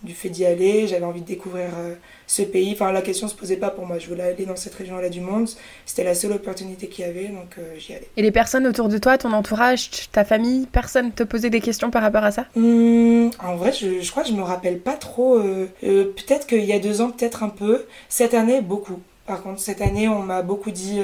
du 0.05 0.15
fait 0.15 0.29
d'y 0.29 0.45
aller, 0.45 0.87
j'avais 0.87 1.05
envie 1.05 1.23
de 1.23 1.27
découvrir 1.27 1.69
euh, 1.79 1.95
ce 2.27 2.43
pays. 2.43 2.73
Enfin, 2.73 2.93
la 2.93 3.03
question 3.03 3.27
se 3.27 3.35
posait 3.35 3.57
pas 3.57 3.71
pour 3.71 3.87
moi. 3.87 3.99
Je 3.99 4.09
voulais 4.09 4.23
aller 4.23 4.47
dans 4.47 4.57
cette 4.57 4.75
région-là 4.75 5.09
du 5.09 5.21
monde. 5.21 5.49
C'était 5.87 6.05
la 6.05 6.15
seule 6.15 6.33
opportunité 6.33 6.89
qu'il 6.89 7.05
y 7.05 7.09
avait, 7.09 7.29
donc 7.29 7.57
euh, 7.59 7.75
j'y 7.79 7.95
allais. 7.95 8.09
Et 8.17 8.23
les 8.23 8.31
personnes 8.31 8.67
autour 8.67 8.89
de 8.89 8.99
toi, 8.99 9.19
ton 9.19 9.33
entourage, 9.33 10.11
ta 10.13 10.25
famille, 10.25 10.67
personne 10.71 11.13
te 11.13 11.23
posait 11.23 11.51
des 11.51 11.61
questions 11.61 11.91
par 11.91 12.03
rapport 12.03 12.25
à 12.25 12.31
ça? 12.31 12.47
Mmh, 12.55 13.31
En 13.43 13.57
vrai, 13.57 13.73
je, 13.73 14.09
crois 14.11 14.23
que 14.23 14.29
je 14.29 14.35
me 14.35 14.43
rappelle 14.43 14.79
pas 14.79 14.95
trop. 14.95 15.37
Euh, 15.39 15.67
peut-être 15.81 16.47
qu'il 16.47 16.65
y 16.65 16.73
a 16.73 16.79
deux 16.79 17.01
ans, 17.01 17.11
peut-être 17.11 17.43
un 17.43 17.49
peu. 17.49 17.87
Cette 18.09 18.35
année, 18.35 18.61
beaucoup. 18.61 19.01
Par 19.27 19.43
contre, 19.43 19.59
cette 19.59 19.81
année, 19.81 20.07
on 20.07 20.21
m'a 20.21 20.43
beaucoup 20.43 20.71
dit 20.71 21.01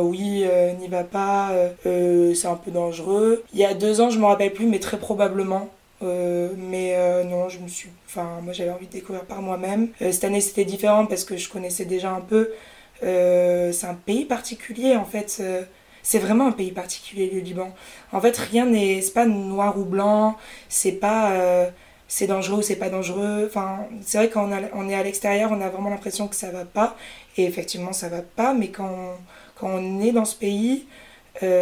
oui, 0.00 0.44
n'y 0.78 0.86
va 0.86 1.02
pas, 1.02 1.50
c'est 1.82 2.46
un 2.46 2.54
peu 2.54 2.70
dangereux. 2.70 3.42
Il 3.52 3.58
y 3.58 3.64
a 3.64 3.74
deux 3.74 4.00
ans, 4.00 4.10
je 4.10 4.20
me 4.20 4.26
rappelle 4.26 4.52
plus, 4.52 4.66
mais 4.66 4.78
très 4.78 4.96
probablement, 4.96 5.68
euh, 6.02 6.50
mais 6.56 6.94
euh, 6.96 7.24
non, 7.24 7.48
je 7.48 7.58
me 7.58 7.68
suis. 7.68 7.90
Enfin, 8.06 8.40
moi 8.42 8.52
j'avais 8.52 8.70
envie 8.70 8.86
de 8.86 8.92
découvrir 8.92 9.24
par 9.24 9.42
moi-même. 9.42 9.88
Euh, 10.02 10.12
cette 10.12 10.24
année 10.24 10.40
c'était 10.40 10.64
différent 10.64 11.06
parce 11.06 11.24
que 11.24 11.36
je 11.36 11.48
connaissais 11.48 11.84
déjà 11.84 12.12
un 12.12 12.20
peu. 12.20 12.50
c'est 13.02 13.86
un 13.86 13.94
pays 13.94 14.24
particulier 14.24 14.96
en 14.96 15.04
fait. 15.04 15.42
c'est 16.02 16.18
vraiment 16.18 16.46
un 16.48 16.52
pays 16.52 16.72
particulier 16.72 17.30
le 17.32 17.40
Liban. 17.40 17.74
En 18.12 18.20
fait, 18.20 18.36
rien 18.36 18.66
n'est. 18.66 19.02
C'est 19.02 19.12
pas 19.12 19.26
noir 19.26 19.78
ou 19.78 19.84
blanc. 19.84 20.36
C'est 20.68 20.92
pas. 20.92 21.32
c'est 22.08 22.26
dangereux 22.26 22.58
ou 22.60 22.62
c'est 22.62 22.76
pas 22.76 22.90
dangereux. 22.90 23.44
Enfin, 23.46 23.86
c'est 24.02 24.18
vrai 24.18 24.28
quand 24.30 24.48
on, 24.74 24.88
est 24.88 24.94
à 24.94 25.02
l'extérieur, 25.02 25.50
on 25.52 25.60
a 25.60 25.68
vraiment 25.68 25.90
l'impression 25.90 26.28
que 26.28 26.36
ça 26.36 26.50
va 26.50 26.64
pas. 26.64 26.96
Et 27.36 27.44
effectivement, 27.44 27.92
ça 27.92 28.08
va 28.08 28.22
pas. 28.22 28.54
Mais 28.54 28.68
quand, 28.70 29.16
quand 29.56 29.68
on 29.68 30.00
est 30.00 30.12
dans 30.12 30.24
ce 30.24 30.36
pays, 30.36 30.86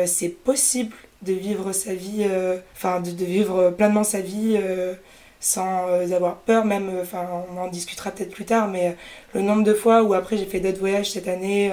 c'est 0.07 0.31
possible 0.45 0.97
de 1.23 1.33
vivre 1.33 1.73
sa 1.73 1.95
vie, 1.95 2.27
euh, 2.29 2.59
enfin 2.75 3.01
de, 3.01 3.25
vivre 3.25 3.71
pleinement 3.71 4.05
sa 4.05 4.21
vie 4.21 4.59
euh, 4.61 4.95
sans 5.41 5.89
euh, 5.89 6.15
avoir 6.15 6.37
peur 6.37 6.65
même, 6.65 6.91
enfin 7.01 7.27
on 7.51 7.59
en 7.59 7.69
discutera 7.69 8.11
peut-être 8.11 8.33
plus 8.33 8.45
tard, 8.45 8.69
mais 8.69 8.97
le 9.35 9.43
nombre 9.43 9.65
de 9.65 9.75
fois 9.75 10.03
où 10.03 10.15
après 10.15 10.37
j'ai 10.37 10.47
fait 10.47 10.61
d'autres 10.61 10.79
voyages 10.79 11.11
cette 11.11 11.29
année 11.29 11.73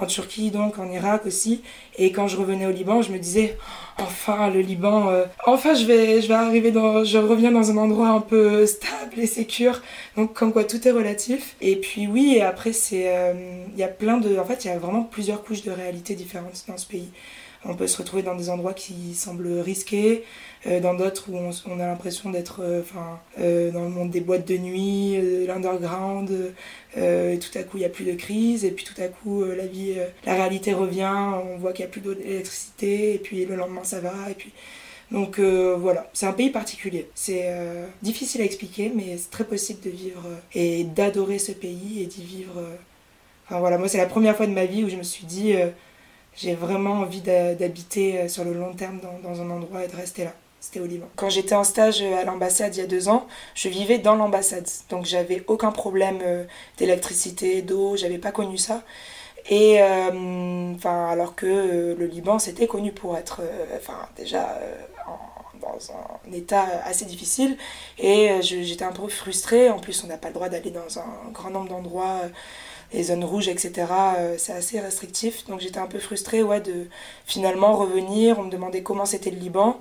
en, 0.00 0.06
Turquie 0.06 0.50
donc 0.50 0.78
en 0.78 0.90
Irak 0.90 1.26
aussi, 1.26 1.62
et 1.96 2.10
quand 2.10 2.26
je 2.26 2.36
revenais 2.36 2.66
au 2.66 2.70
Liban 2.70 3.02
je 3.02 3.12
me 3.12 3.18
disais 3.18 3.56
enfin 3.98 4.50
le 4.50 4.60
Liban, 4.60 5.10
enfin 5.46 5.74
je 5.74 5.84
vais, 5.84 6.22
je 6.22 6.28
vais 6.28 6.34
arriver 6.34 6.70
dans, 6.70 7.04
je 7.04 7.18
reviens 7.18 7.52
dans 7.52 7.70
un 7.70 7.76
endroit 7.76 8.08
un 8.08 8.20
peu 8.20 8.66
stable 8.66 9.18
et 9.18 9.26
sécure, 9.26 9.82
donc 10.16 10.32
comme 10.32 10.52
quoi 10.52 10.64
tout 10.64 10.86
est 10.88 10.92
relatif. 10.92 11.54
Et 11.60 11.76
puis 11.76 12.06
oui 12.06 12.40
après 12.40 12.72
c'est, 12.72 13.34
il 13.72 13.78
y 13.78 13.84
a 13.84 13.88
plein 13.88 14.18
de, 14.18 14.38
en 14.38 14.44
fait 14.44 14.64
il 14.64 14.68
y 14.68 14.70
a 14.70 14.78
vraiment 14.78 15.02
plusieurs 15.02 15.44
couches 15.44 15.62
de 15.62 15.70
réalité 15.70 16.14
différentes 16.14 16.64
dans 16.66 16.78
ce 16.78 16.86
pays. 16.86 17.10
On 17.64 17.74
peut 17.74 17.86
se 17.86 17.98
retrouver 17.98 18.22
dans 18.22 18.34
des 18.34 18.50
endroits 18.50 18.74
qui 18.74 19.14
semblent 19.14 19.60
risqués, 19.60 20.24
euh, 20.66 20.80
dans 20.80 20.94
d'autres 20.94 21.30
où 21.30 21.36
on, 21.36 21.80
a 21.80 21.86
l'impression 21.86 22.30
d'être 22.30 22.60
euh, 22.60 22.80
enfin 22.80 23.20
euh, 23.38 23.70
dans 23.70 23.84
le 23.84 23.88
monde 23.88 24.10
des 24.10 24.20
boîtes 24.20 24.46
de 24.46 24.56
nuit, 24.56 25.16
l'underground, 25.46 26.52
et 26.96 27.38
tout 27.38 27.58
à 27.58 27.62
coup 27.62 27.76
il 27.76 27.80
n'y 27.80 27.86
a 27.86 27.88
plus 27.88 28.04
de 28.04 28.14
crise, 28.14 28.64
et 28.64 28.72
puis 28.72 28.84
tout 28.84 29.00
à 29.00 29.06
coup 29.08 29.44
la 29.44 29.66
vie, 29.66 29.94
la 30.26 30.34
réalité 30.34 30.74
revient, 30.74 31.14
on 31.54 31.56
voit 31.56 31.72
qu'il 31.72 31.84
n'y 31.84 31.88
a 31.88 31.92
plus 31.92 32.00
d'électricité, 32.00 33.14
et 33.14 33.18
puis 33.18 33.46
le 33.46 33.54
lendemain 33.54 33.84
ça 33.84 34.00
va, 34.00 34.30
et 34.30 34.34
puis. 34.34 34.52
Donc 35.10 35.38
voilà, 35.38 36.08
c'est 36.14 36.26
un 36.26 36.32
pays 36.32 36.50
particulier. 36.50 37.08
C'est 37.14 37.46
difficile 38.02 38.40
à 38.40 38.44
expliquer, 38.44 38.90
mais 38.94 39.16
c'est 39.18 39.30
très 39.30 39.44
possible 39.44 39.80
de 39.82 39.90
vivre 39.90 40.22
et 40.54 40.84
d'adorer 40.84 41.38
ce 41.38 41.52
pays 41.52 42.02
et 42.02 42.06
d'y 42.06 42.24
vivre. 42.24 42.62
Enfin 43.46 43.60
voilà, 43.60 43.78
moi 43.78 43.88
c'est 43.88 43.98
la 43.98 44.06
première 44.06 44.36
fois 44.36 44.46
de 44.46 44.52
ma 44.52 44.64
vie 44.64 44.84
où 44.84 44.88
je 44.88 44.96
me 44.96 45.02
suis 45.02 45.26
dit 45.26 45.54
j'ai 46.36 46.54
vraiment 46.54 47.00
envie 47.00 47.20
d'habiter 47.20 48.20
euh, 48.20 48.28
sur 48.28 48.44
le 48.44 48.52
long 48.52 48.72
terme 48.72 49.00
dans, 49.22 49.40
un 49.40 49.50
endroit 49.50 49.84
et 49.84 49.88
de 49.88 49.96
rester 49.96 50.24
là. 50.24 50.32
C'était 50.60 50.78
au 50.78 50.86
Liban. 50.86 51.06
Quand 51.16 51.28
j'étais 51.28 51.56
en 51.56 51.64
stage 51.64 52.00
euh, 52.02 52.20
à 52.20 52.24
l'ambassade 52.24 52.74
il 52.76 52.78
y 52.78 52.82
a 52.82 52.86
deux 52.86 53.08
ans, 53.08 53.26
je 53.54 53.68
vivais 53.68 53.98
dans 53.98 54.14
l'ambassade. 54.14 54.66
Donc 54.90 55.04
j'avais 55.04 55.42
aucun 55.48 55.72
problème 55.72 56.20
euh, 56.22 56.44
d'électricité, 56.78 57.62
d'eau, 57.62 57.96
j'avais 57.96 58.18
pas 58.18 58.32
connu 58.32 58.58
ça. 58.58 58.82
Et 59.50 59.82
enfin, 59.82 61.08
alors 61.08 61.34
que 61.34 61.96
le 61.98 62.06
Liban 62.06 62.38
c'était 62.38 62.68
connu 62.68 62.92
pour 62.92 63.16
être 63.16 63.40
enfin, 63.76 64.08
déjà 64.16 64.56
dans 65.60 65.76
un 65.90 66.32
état 66.32 66.64
assez 66.84 67.06
difficile. 67.06 67.56
Et 67.98 68.40
j'étais 68.40 68.84
un 68.84 68.92
peu 68.92 69.08
frustrée. 69.08 69.68
En 69.68 69.80
plus, 69.80 70.04
on 70.04 70.06
n'a 70.06 70.16
pas 70.16 70.28
le 70.28 70.34
droit 70.34 70.48
d'aller 70.48 70.70
dans 70.70 71.00
un 71.00 71.32
grand 71.32 71.50
nombre 71.50 71.70
d'endroits 71.70 72.20
les 72.92 73.04
zones 73.04 73.24
rouges, 73.24 73.48
etc., 73.48 73.72
euh, 74.18 74.34
c'est 74.38 74.52
assez 74.52 74.80
restrictif. 74.80 75.46
Donc 75.46 75.60
j'étais 75.60 75.78
un 75.78 75.86
peu 75.86 75.98
frustrée 75.98 76.42
ouais, 76.42 76.60
de 76.60 76.86
finalement 77.26 77.76
revenir. 77.76 78.38
On 78.38 78.44
me 78.44 78.50
demandait 78.50 78.82
comment 78.82 79.06
c'était 79.06 79.30
le 79.30 79.38
Liban. 79.38 79.80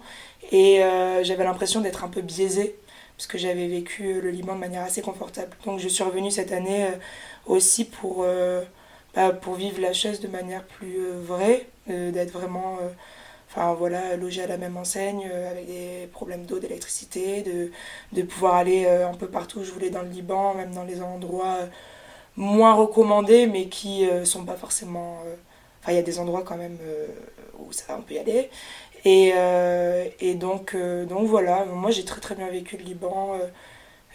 Et 0.51 0.83
euh, 0.83 1.23
j'avais 1.23 1.43
l'impression 1.43 1.81
d'être 1.81 2.03
un 2.03 2.07
peu 2.07 2.21
biaisée, 2.21 2.75
parce 3.17 3.27
que 3.27 3.37
j'avais 3.37 3.67
vécu 3.67 4.21
le 4.21 4.29
Liban 4.31 4.55
de 4.55 4.59
manière 4.59 4.83
assez 4.83 5.01
confortable. 5.01 5.55
Donc 5.65 5.79
je 5.79 5.87
suis 5.87 6.03
revenue 6.03 6.31
cette 6.31 6.51
année 6.51 6.85
euh, 6.85 6.95
aussi 7.45 7.85
pour, 7.85 8.25
bah, 9.15 9.31
pour 9.31 9.55
vivre 9.55 9.81
la 9.81 9.93
chose 9.93 10.19
de 10.19 10.27
manière 10.27 10.63
plus 10.63 10.99
vraie, 11.23 11.65
d'être 11.87 12.31
vraiment 12.31 12.77
enfin 13.49 13.73
voilà, 13.73 13.99
à 14.11 14.47
la 14.47 14.57
même 14.57 14.77
enseigne 14.77 15.29
avec 15.49 15.65
des 15.65 16.07
problèmes 16.11 16.45
d'eau, 16.45 16.59
d'électricité, 16.59 17.41
de, 17.41 17.71
de 18.13 18.21
pouvoir 18.21 18.55
aller 18.55 18.85
un 18.87 19.13
peu 19.15 19.27
partout 19.27 19.59
où 19.59 19.63
je 19.63 19.71
voulais 19.71 19.89
dans 19.89 20.03
le 20.03 20.09
Liban, 20.09 20.53
même 20.53 20.73
dans 20.73 20.83
les 20.83 21.01
endroits 21.01 21.57
moins 22.37 22.73
recommandés, 22.73 23.47
mais 23.47 23.67
qui 23.67 24.07
euh, 24.09 24.25
sont 24.25 24.45
pas 24.45 24.55
forcément. 24.55 25.19
Euh, 25.25 25.35
enfin, 25.81 25.93
il 25.93 25.95
y 25.95 25.99
a 25.99 26.03
des 26.03 26.19
endroits 26.19 26.43
quand 26.43 26.57
même 26.57 26.77
euh, 26.83 27.07
où 27.59 27.71
ça, 27.71 27.97
on 27.97 28.01
peut 28.01 28.15
y 28.15 28.19
aller. 28.19 28.49
Et, 29.05 30.35
donc, 30.35 30.75
donc 30.75 31.27
voilà, 31.27 31.65
moi 31.65 31.91
j'ai 31.91 32.05
très 32.05 32.21
très 32.21 32.35
bien 32.35 32.49
vécu 32.49 32.77
le 32.77 32.83
Liban. 32.83 33.39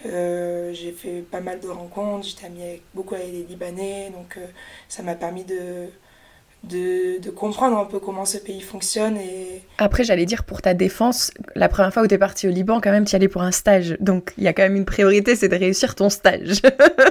j'ai 0.04 0.92
fait 0.92 1.22
pas 1.22 1.40
mal 1.40 1.60
de 1.60 1.68
rencontres, 1.68 2.26
j'étais 2.26 2.46
amie 2.46 2.62
avec 2.62 2.82
beaucoup 2.94 3.14
avec 3.16 3.28
Libanais, 3.48 4.10
donc 4.10 4.38
ça 4.88 5.02
m'a 5.02 5.16
permis 5.16 5.44
de, 5.44 5.88
de, 6.68 7.20
de, 7.20 7.30
comprendre 7.30 7.78
un 7.78 7.84
peu 7.84 7.98
comment 7.98 8.24
ce 8.24 8.38
pays 8.38 8.60
fonctionne. 8.60 9.16
Et... 9.16 9.62
Après, 9.78 10.04
j'allais 10.04 10.26
dire 10.26 10.44
pour 10.44 10.62
ta 10.62 10.74
défense, 10.74 11.30
la 11.54 11.68
première 11.68 11.92
fois 11.92 12.02
où 12.02 12.06
tu 12.06 12.14
es 12.14 12.18
parti 12.18 12.48
au 12.48 12.50
Liban, 12.50 12.80
quand 12.80 12.90
même, 12.90 13.04
tu 13.04 13.12
y 13.12 13.16
allais 13.16 13.28
pour 13.28 13.42
un 13.42 13.52
stage. 13.52 13.96
Donc, 14.00 14.32
il 14.36 14.44
y 14.44 14.48
a 14.48 14.52
quand 14.52 14.62
même 14.62 14.76
une 14.76 14.84
priorité, 14.84 15.36
c'est 15.36 15.48
de 15.48 15.56
réussir 15.56 15.94
ton 15.94 16.08
stage. 16.08 16.60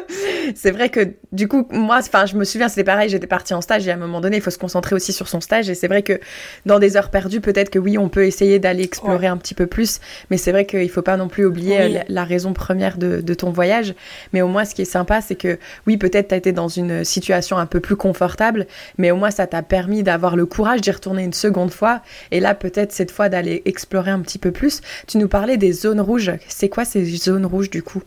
c'est 0.56 0.72
vrai 0.72 0.90
que, 0.90 1.14
du 1.32 1.48
coup, 1.48 1.68
moi, 1.72 1.98
enfin, 2.00 2.26
je 2.26 2.36
me 2.36 2.44
souviens, 2.44 2.68
c'était 2.68 2.84
pareil, 2.84 3.10
j'étais 3.10 3.28
partie 3.28 3.54
en 3.54 3.62
stage 3.62 3.88
et 3.88 3.92
à 3.92 3.94
un 3.94 3.98
moment 3.98 4.20
donné, 4.20 4.38
il 4.38 4.44
faut 4.44 4.52
se 4.52 4.58
concentrer 4.58 4.96
aussi 4.96 5.14
sur 5.14 5.28
son 5.28 5.40
stage. 5.40 5.70
Et 5.70 5.76
c'est 5.76 5.88
vrai 5.88 6.04
que 6.04 6.20
dans 6.66 6.80
des 6.80 6.98
heures 6.98 7.10
perdues, 7.10 7.42
peut-être 7.42 7.70
que 7.70 7.80
oui, 7.80 7.98
on 7.98 8.10
peut 8.10 8.26
essayer 8.26 8.60
d'aller 8.60 8.84
explorer 8.84 9.28
un 9.28 9.38
petit 9.38 9.54
peu 9.54 9.68
plus. 9.68 10.00
Mais 10.30 10.38
c'est 10.38 10.52
vrai 10.52 10.66
qu'il 10.66 10.90
faut 10.90 11.02
pas 11.02 11.18
non 11.18 11.30
plus 11.30 11.46
oublier 11.46 12.02
la, 12.10 12.24
raison 12.26 12.54
première 12.54 12.98
de, 12.98 13.22
de, 13.22 13.34
ton 13.34 13.52
voyage. 13.52 13.94
Mais 14.34 14.42
au 14.42 14.48
moins, 14.48 14.66
ce 14.66 14.76
qui 14.76 14.82
est 14.82 14.86
sympa, 14.86 15.22
c'est 15.22 15.36
que 15.36 15.60
oui, 15.88 15.98
peut-être 15.98 16.30
tu 16.30 16.34
as 16.34 16.38
été 16.38 16.52
dans 16.52 16.68
une 16.68 17.04
situation 17.04 17.58
un 17.58 17.66
peu 17.66 17.80
plus 17.80 17.96
confortable, 17.96 18.68
mais 18.98 19.12
au 19.12 19.16
moins, 19.16 19.32
ça 19.32 19.45
t'a 19.48 19.62
permis 19.62 20.04
d'avoir 20.04 20.36
le 20.36 20.46
courage 20.46 20.82
d'y 20.82 20.92
retourner 20.92 21.24
une 21.24 21.34
seconde 21.34 21.72
fois. 21.72 22.02
Et 22.32 22.40
là, 22.40 22.56
peut-être 22.56 22.92
cette 22.92 23.12
fois 23.12 23.30
d'aller 23.30 23.62
explorer 23.66 24.12
un 24.12 24.20
petit 24.20 24.40
peu 24.40 24.52
plus. 24.52 24.82
Tu 25.08 25.18
nous 25.18 25.28
parlais 25.28 25.58
des 25.58 25.72
zones 25.72 26.02
rouges. 26.02 26.32
C'est 26.48 26.70
quoi 26.70 26.86
ces 26.86 27.06
zones 27.06 27.46
rouges 27.46 27.70
du 27.70 27.84
coup? 27.84 28.04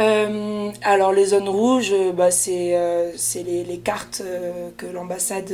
Euh, 0.00 0.70
alors 0.82 1.12
les 1.12 1.26
zones 1.26 1.48
rouges, 1.48 1.92
bah, 2.14 2.30
c'est 2.30 2.76
euh, 2.76 3.12
les, 3.34 3.64
les, 3.64 3.78
cartes 3.78 4.22
euh, 4.24 4.70
que 4.76 4.86
l'ambassade 4.86 5.52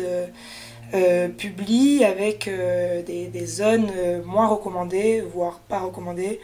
publie 1.39 2.05
avec 2.05 2.49
des, 3.07 3.27
des, 3.27 3.47
zones 3.47 3.91
moins 4.25 4.47
recommandées, 4.47 5.25
voire 5.35 5.59
pas 5.69 5.81
recommandées, 5.81 6.39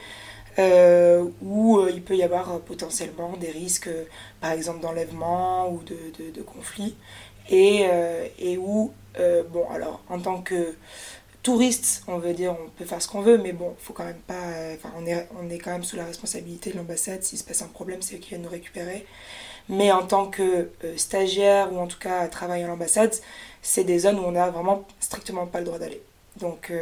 où 1.40 1.80
il 1.88 2.02
peut 2.02 2.16
y 2.16 2.24
avoir 2.24 2.58
potentiellement 2.58 3.34
des 3.38 3.50
risques, 3.50 3.90
par 4.40 4.50
exemple 4.50 4.80
d'enlèvement 4.80 5.70
ou 5.70 5.82
de, 5.84 5.94
de, 6.18 6.32
de 6.32 6.42
conflits, 6.42 6.96
et, 7.50 7.86
et 8.38 8.56
où 8.56 8.92
euh, 9.18 9.42
bon, 9.44 9.68
alors, 9.70 10.02
en 10.08 10.20
tant 10.20 10.40
que 10.40 10.74
touriste, 11.42 12.02
on 12.06 12.18
veut 12.18 12.34
dire, 12.34 12.52
on 12.52 12.68
peut 12.70 12.84
faire 12.84 13.00
ce 13.02 13.08
qu'on 13.08 13.22
veut, 13.22 13.38
mais 13.38 13.52
bon, 13.52 13.74
faut 13.78 13.92
quand 13.92 14.04
même 14.04 14.20
pas. 14.26 14.34
Euh, 14.34 14.76
enfin, 14.76 14.92
on 14.98 15.06
est, 15.06 15.28
on 15.40 15.48
est 15.50 15.58
quand 15.58 15.72
même 15.72 15.84
sous 15.84 15.96
la 15.96 16.04
responsabilité 16.04 16.70
de 16.70 16.76
l'ambassade. 16.76 17.22
S'il 17.22 17.38
se 17.38 17.44
passe 17.44 17.62
un 17.62 17.68
problème, 17.68 18.02
c'est 18.02 18.16
eux 18.16 18.18
qui 18.18 18.30
viennent 18.30 18.42
nous 18.42 18.48
récupérer. 18.50 19.06
Mais 19.68 19.92
en 19.92 20.06
tant 20.06 20.26
que 20.26 20.70
euh, 20.84 20.96
stagiaire 20.96 21.72
ou 21.72 21.78
en 21.78 21.86
tout 21.86 21.98
cas 21.98 22.26
travaillant 22.28 22.66
à 22.66 22.70
l'ambassade, 22.70 23.14
c'est 23.62 23.84
des 23.84 24.00
zones 24.00 24.18
où 24.18 24.24
on 24.24 24.32
n'a 24.32 24.50
vraiment 24.50 24.84
strictement 25.00 25.46
pas 25.46 25.60
le 25.60 25.66
droit 25.66 25.78
d'aller. 25.78 26.02
Donc, 26.38 26.72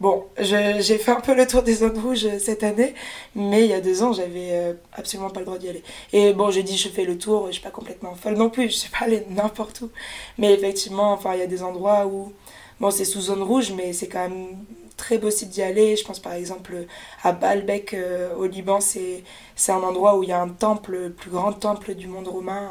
Bon, 0.00 0.24
j'ai 0.38 0.96
fait 0.96 1.10
un 1.10 1.20
peu 1.20 1.34
le 1.34 1.46
tour 1.46 1.62
des 1.62 1.74
zones 1.74 1.98
rouges 1.98 2.24
euh, 2.24 2.38
cette 2.38 2.62
année, 2.62 2.94
mais 3.34 3.64
il 3.64 3.70
y 3.70 3.74
a 3.74 3.82
deux 3.82 4.02
ans, 4.02 4.14
j'avais 4.14 4.48
euh, 4.52 4.72
absolument 4.94 5.28
pas 5.28 5.40
le 5.40 5.46
droit 5.46 5.58
d'y 5.58 5.68
aller. 5.68 5.84
Et 6.14 6.32
bon, 6.32 6.50
j'ai 6.50 6.62
dit, 6.62 6.78
je 6.78 6.88
fais 6.88 7.04
le 7.04 7.18
tour, 7.18 7.48
je 7.48 7.52
suis 7.52 7.62
pas 7.62 7.70
complètement 7.70 8.14
folle 8.14 8.36
non 8.36 8.48
plus, 8.48 8.64
je 8.70 8.76
suis 8.76 8.88
pas 8.90 9.04
allée 9.04 9.26
n'importe 9.28 9.82
où. 9.82 9.90
Mais 10.38 10.54
effectivement, 10.54 11.12
enfin, 11.12 11.34
il 11.34 11.40
y 11.40 11.42
a 11.42 11.46
des 11.46 11.62
endroits 11.62 12.06
où, 12.06 12.32
bon, 12.80 12.90
c'est 12.90 13.04
sous 13.04 13.20
zone 13.20 13.42
rouge, 13.42 13.72
mais 13.76 13.92
c'est 13.92 14.08
quand 14.08 14.20
même 14.26 14.64
très 14.96 15.18
possible 15.18 15.50
d'y 15.50 15.62
aller. 15.62 15.96
Je 15.96 16.04
pense 16.06 16.18
par 16.18 16.32
exemple 16.32 16.86
à 17.22 17.32
Baalbek 17.32 17.92
euh, 17.92 18.34
au 18.36 18.46
Liban, 18.46 18.80
c'est 18.80 19.22
un 19.68 19.82
endroit 19.82 20.16
où 20.16 20.22
il 20.22 20.30
y 20.30 20.32
a 20.32 20.40
un 20.40 20.48
temple, 20.48 20.92
le 20.92 21.12
plus 21.12 21.30
grand 21.30 21.52
temple 21.52 21.94
du 21.94 22.06
monde 22.08 22.28
romain, 22.28 22.70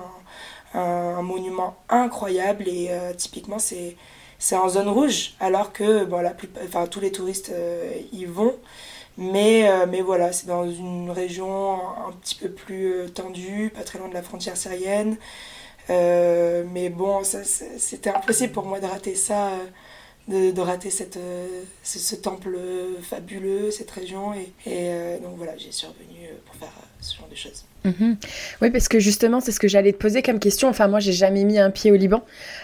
un, 0.73 1.21
monument 1.21 1.75
incroyable, 1.89 2.67
et 2.67 2.89
typiquement, 3.17 3.59
c'est 3.59 3.95
c'est 4.39 4.55
en 4.55 4.69
zone 4.69 4.87
rouge, 4.87 5.33
alors 5.41 5.73
que 5.73 6.05
bon, 6.05 6.23
tous 6.89 6.99
les 7.01 7.11
touristes 7.11 7.51
euh, 7.53 7.93
y 8.13 8.25
vont. 8.25 8.55
Mais, 9.17 9.69
euh, 9.69 9.85
mais 9.87 10.01
voilà, 10.01 10.31
c'est 10.31 10.47
dans 10.47 10.69
une 10.69 11.11
région 11.11 11.73
un 12.07 12.13
petit 12.13 12.35
peu 12.35 12.49
plus 12.49 12.93
euh, 12.93 13.09
tendue, 13.09 13.69
pas 13.75 13.83
très 13.83 13.99
loin 13.99 14.07
de 14.07 14.13
la 14.13 14.23
frontière 14.23 14.55
syrienne. 14.55 15.17
mais 15.89 16.89
bon, 16.89 17.21
c'était 17.23 18.11
impossible 18.11 18.53
pour 18.53 18.65
moi 18.65 18.79
de 18.79 18.85
rater 18.85 19.15
ça, 19.15 19.51
de, 20.29 20.51
de 20.51 20.61
rater 20.61 20.89
cette, 20.89 21.19
ce, 21.83 22.15
temple 22.15 22.57
fabuleux, 23.01 23.71
cette 23.71 23.91
région. 23.91 24.33
Et, 24.33 24.53
et 24.65 25.19
donc 25.21 25.35
voilà, 25.37 25.57
j'ai 25.57 25.71
survenu 25.71 26.29
pour 26.45 26.55
faire 26.55 26.73
ce 27.01 27.17
genre 27.17 27.27
de 27.27 27.35
choses. 27.35 27.65
Mhm. 27.85 28.17
Oui, 28.61 28.71
parce 28.71 28.87
que 28.87 28.99
justement, 28.99 29.39
c'est 29.39 29.51
ce 29.51 29.59
que 29.59 29.67
j'allais 29.67 29.93
te 29.93 29.97
poser 29.97 30.21
comme 30.21 30.39
question. 30.39 30.67
Enfin, 30.67 30.87
moi, 30.87 30.99
j'ai 30.99 31.13
jamais 31.13 31.43
mis 31.45 31.59
un 31.59 31.69
pied 31.69 31.91
au 31.91 31.95
Liban. 31.95 32.23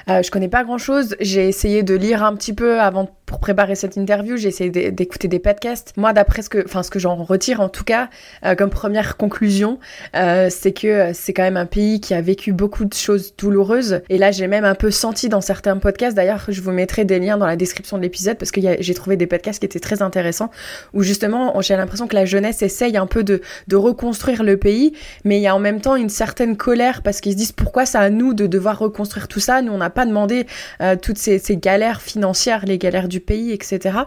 Euh, 0.10 0.22
je 0.22 0.29
connais 0.29 0.50
pas 0.50 0.63
grand 0.63 0.77
chose. 0.77 1.15
J'ai 1.19 1.48
essayé 1.48 1.84
de 1.84 1.95
lire 1.95 2.24
un 2.24 2.36
petit 2.36 2.53
peu 2.53 2.79
avant 2.81 3.10
pour 3.25 3.39
préparer 3.39 3.75
cette 3.75 3.95
interview. 3.95 4.38
J'ai 4.38 4.50
essayé 4.50 4.69
d'écouter 4.69 5.27
des 5.27 5.39
podcasts. 5.39 5.93
Moi, 5.98 6.13
d'après 6.13 6.41
ce 6.41 6.50
que, 6.50 6.63
enfin, 6.65 6.84
ce 6.84 6.91
que 6.91 7.00
j'en 7.00 7.15
retire 7.15 7.62
en 7.62 7.69
tout 7.69 7.84
cas, 7.84 8.10
euh, 8.45 8.55
comme 8.55 8.69
première 8.69 9.17
conclusion, 9.17 9.79
euh, 10.15 10.50
c'est 10.51 10.74
que 10.74 11.12
c'est 11.13 11.34
quand 11.34 11.43
même 11.43 11.57
un 11.57 11.65
pays 11.65 12.01
qui 12.01 12.13
a 12.13 12.22
vécu 12.22 12.51
beaucoup 12.51 12.86
de 12.86 12.93
choses 12.93 13.36
douloureuses. 13.36 14.01
Et 14.10 14.17
là, 14.17 14.31
j'ai 14.31 14.48
même 14.48 14.65
un 14.65 14.75
peu 14.75 14.91
senti 14.91 15.29
dans 15.29 15.41
certains 15.41 15.77
podcasts. 15.77 16.15
D'ailleurs, 16.15 16.45
je 16.50 16.62
vous 16.62 16.72
mettrai 16.72 17.05
des 17.05 17.19
liens 17.19 17.38
dans 17.38 17.48
la 17.48 17.55
description 17.55 17.98
de 17.98 18.03
l'épisode 18.03 18.38
parce 18.38 18.51
que 18.51 18.62
j'ai 18.79 18.93
trouvé 18.93 19.17
des 19.17 19.27
podcasts 19.27 19.60
qui 19.60 19.65
étaient 19.65 19.79
très 19.79 20.01
intéressants 20.01 20.51
où 20.93 21.01
justement, 21.01 21.60
j'ai 21.62 21.75
l'impression 21.75 22.07
que 22.07 22.15
la 22.15 22.25
jeunesse 22.25 22.62
essaye 22.62 22.98
un 22.98 23.07
peu 23.07 23.24
de 23.24 23.41
reconstruire 23.74 24.43
le 24.43 24.57
pays 24.57 24.93
mais 25.24 25.38
il 25.38 25.41
y 25.41 25.47
a 25.47 25.55
en 25.55 25.59
même 25.59 25.81
temps 25.81 25.95
une 25.95 26.09
certaine 26.09 26.57
colère 26.57 27.01
parce 27.01 27.21
qu'ils 27.21 27.33
se 27.33 27.38
disent 27.38 27.51
pourquoi 27.51 27.85
c'est 27.85 27.97
à 27.97 28.09
nous 28.09 28.33
de 28.33 28.47
devoir 28.47 28.79
reconstruire 28.79 29.27
tout 29.27 29.39
ça, 29.39 29.62
nous 29.62 29.71
on 29.71 29.77
n'a 29.77 29.89
pas 29.89 30.05
demandé 30.05 30.45
euh, 30.81 30.95
toutes 30.95 31.17
ces, 31.17 31.39
galères 31.57 32.01
financières, 32.01 32.65
les 32.65 32.77
galères 32.77 33.07
du 33.07 33.19
pays, 33.19 33.51
etc. 33.51 33.97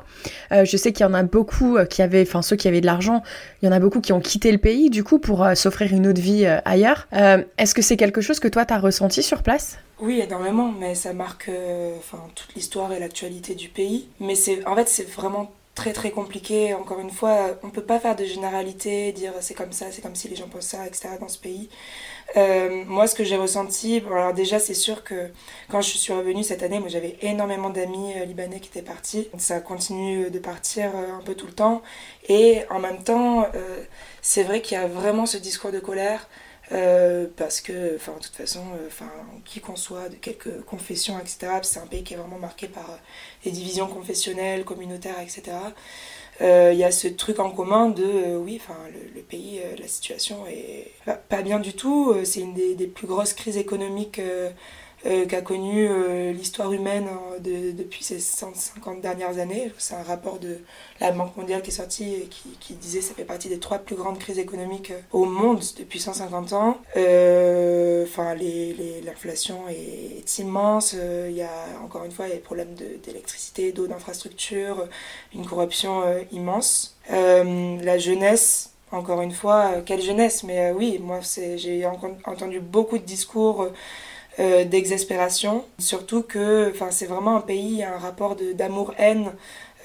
Euh, 0.53 0.65
je 0.65 0.77
sais 0.77 0.93
qu'il 0.93 1.05
y 1.05 1.09
en 1.09 1.15
a 1.15 1.23
beaucoup 1.23 1.77
euh, 1.77 1.85
qui 1.85 2.03
avaient, 2.03 2.23
enfin 2.23 2.43
ceux 2.43 2.57
qui 2.57 2.69
avaient 2.69 2.81
de 2.81 2.87
l'argent, 2.87 3.23
il 3.63 3.67
y 3.67 3.69
en 3.69 3.73
a 3.73 3.81
beaucoup 3.81 4.01
qui 4.01 4.13
ont 4.13 4.21
quitté 4.21 4.53
le 4.53 4.59
pays 4.59 4.91
du 4.91 5.05
coup 5.05 5.19
pour 5.19 5.47
s'offrir 5.55 5.93
une 5.93 6.07
autre 6.07 6.21
vie 6.21 6.47
ailleurs. 6.65 7.09
Est-ce 7.59 7.75
que 7.75 7.83
c'est 7.83 7.97
quelque 7.97 8.21
chose 8.21 8.41
que 8.41 8.49
toi 8.49 8.65
tu 8.65 8.75
as 8.75 8.79
ressenti 8.79 9.23
sur 9.23 9.43
place? 9.43 9.79
Oui, 10.01 10.21
énormément, 10.21 10.71
mais 10.71 10.95
ça 10.95 11.13
marque 11.13 11.51
enfin, 11.99 12.23
toute 12.35 12.55
l'histoire 12.55 12.93
et 12.93 13.01
l'actualité 13.01 13.55
du 13.55 13.69
pays. 13.69 14.09
Mais 14.21 14.35
en 14.67 14.77
fait, 14.77 14.89
c'est 14.89 15.09
vraiment 15.09 15.51
très 15.79 15.93
très 15.93 16.11
compliqué. 16.11 16.75
Encore 16.75 16.99
une 16.99 17.11
fois, 17.11 17.57
on 17.63 17.71
peut 17.71 17.85
pas 17.85 18.01
faire 18.01 18.17
de 18.17 18.25
généralité, 18.25 19.13
dire 19.13 19.33
c'est 19.41 19.55
comme 19.55 19.71
ça, 19.73 19.87
c'est 19.93 20.03
comme 20.03 20.17
si 20.17 20.27
les 20.29 20.35
gens 20.35 20.49
pensent 20.49 20.67
ça, 20.67 20.85
etc. 20.87 21.11
dans 21.21 21.29
ce 21.29 21.39
pays. 21.39 21.69
Euh, 22.37 22.85
moi, 22.87 23.07
ce 23.07 23.15
que 23.15 23.23
j'ai 23.23 23.37
ressenti, 23.37 24.03
alors 24.11 24.35
déjà, 24.35 24.59
c'est 24.59 24.75
sûr 24.75 25.05
que 25.05 25.31
quand 25.71 25.81
je 25.81 25.97
suis 25.97 26.13
revenue 26.13 26.43
cette 26.43 26.65
année, 26.65 26.81
moi 26.81 26.89
j'avais 26.89 27.17
énormément 27.23 27.71
d'amis 27.71 28.13
euh, 28.17 28.25
libanais 28.25 28.59
qui 28.59 28.69
étaient 28.71 28.83
partis. 28.83 29.29
Ça 29.39 29.61
continue 29.61 30.31
de 30.31 30.39
partir 30.41 30.91
euh, 30.97 31.17
un 31.17 31.23
peu 31.23 31.35
tout 31.35 31.47
le 31.47 31.53
temps. 31.53 31.81
Et 32.29 32.63
en 32.71 32.81
même 32.81 33.03
temps, 33.03 33.47
c'est 34.21 34.43
vrai 34.43 34.61
qu'il 34.61 34.77
y 34.77 34.81
a 34.81 34.87
vraiment 34.87 35.27
ce 35.27 35.39
discours 35.39 35.71
de 35.73 35.79
colère. 35.79 36.29
Euh, 36.73 37.27
parce 37.37 37.61
que, 37.61 37.97
enfin, 37.97 38.13
de 38.19 38.23
toute 38.23 38.37
façon, 38.37 38.61
euh, 38.75 38.87
enfin, 38.89 39.11
qui 39.45 39.61
qu'on 39.61 39.77
soit, 39.77 40.09
de 40.11 40.17
quelques 40.17 40.63
confessions, 40.67 41.19
etc., 41.19 41.53
c'est 41.63 41.81
un 41.81 41.87
pays 41.87 42.05
qui 42.05 42.15
est 42.15 42.17
vraiment 42.17 42.39
marqué 42.39 42.69
par 42.69 42.91
euh, 42.91 42.97
des 43.45 43.51
divisions 43.51 43.87
confessionnelles, 43.87 44.65
communautaires, 44.65 45.21
etc. 45.21 45.57
Il 46.41 46.77
y 46.79 46.85
a 46.85 46.93
ce 46.93 47.09
truc 47.09 47.41
en 47.41 47.51
commun 47.51 47.89
de, 47.89 48.37
oui, 48.37 48.61
enfin, 48.63 48.79
le, 49.15 49.23
pays, 49.23 49.61
la 49.77 49.89
situation 49.89 50.47
est 50.47 50.93
pas 51.29 51.43
bien 51.43 51.59
du 51.59 51.73
tout. 51.73 52.15
C'est 52.23 52.41
une 52.41 52.55
des, 52.55 52.87
plus 52.87 53.09
grosses 53.09 53.33
crises 53.33 53.57
économiques 53.57 54.21
euh, 55.07 55.27
qu'a 55.27 55.43
connu 55.43 55.87
euh, 55.89 56.33
l'histoire 56.33 56.73
humaine 56.73 57.07
hein, 57.09 57.37
depuis 57.41 58.03
ces 58.03 58.19
150 58.19 59.01
dernières 59.01 59.39
années. 59.39 59.73
C'est 59.79 59.95
un 59.95 60.03
rapport 60.03 60.41
de 60.41 60.59
la 61.01 61.13
Banque 61.13 61.37
mondiale 61.37 61.63
qui 61.63 61.71
est 61.71 61.75
sorti 61.75 62.15
et 62.15 62.29
qui, 62.61 62.75
disait 62.75 62.99
que 62.99 63.05
ça 63.05 63.15
fait 63.15 63.25
partie 63.25 63.49
des 63.49 63.61
trois 63.61 63.79
plus 63.79 63.95
grandes 63.95 64.19
crises 64.19 64.41
économiques 64.41 64.91
euh, 64.91 65.01
au 65.13 65.25
monde 65.25 65.63
depuis 65.79 66.01
150 66.01 66.53
ans. 66.53 66.79
Enfin, 66.97 68.35
l'inflation 69.05 69.69
est, 69.69 70.19
est, 70.19 70.39
immense. 70.39 70.95
Il 70.95 71.37
y 71.37 71.43
a 71.43 71.53
encore 71.85 72.05
une 72.05 72.11
fois 72.11 72.27
il 72.27 72.31
y 72.31 72.33
a 72.33 72.37
des 72.37 72.43
problèmes 72.43 72.75
d'électricité, 72.75 73.71
d'eau, 73.71 73.87
d'infrastructure, 73.87 74.89
une 75.33 75.47
corruption 75.47 76.03
immense. 76.33 76.97
la 77.09 77.99
jeunesse 77.99 78.73
encore 78.91 79.21
une 79.21 79.33
fois, 79.33 79.83
quelle 79.85 80.01
jeunesse, 80.01 80.45
mais 80.45 80.73
oui, 80.73 80.99
moi 80.99 81.21
j'ai 81.57 81.87
entendu 81.87 82.59
beaucoup 82.59 82.97
de 82.97 83.05
discours 83.05 83.69
euh, 84.41 84.65
d'exaspération. 84.65 85.65
Surtout 85.81 86.23
que 86.23 86.73
c'est 86.91 87.07
vraiment 87.07 87.37
un 87.37 87.41
pays, 87.41 87.83
un 87.83 87.99
rapport 87.99 88.37
d'amour-haine. 88.37 89.33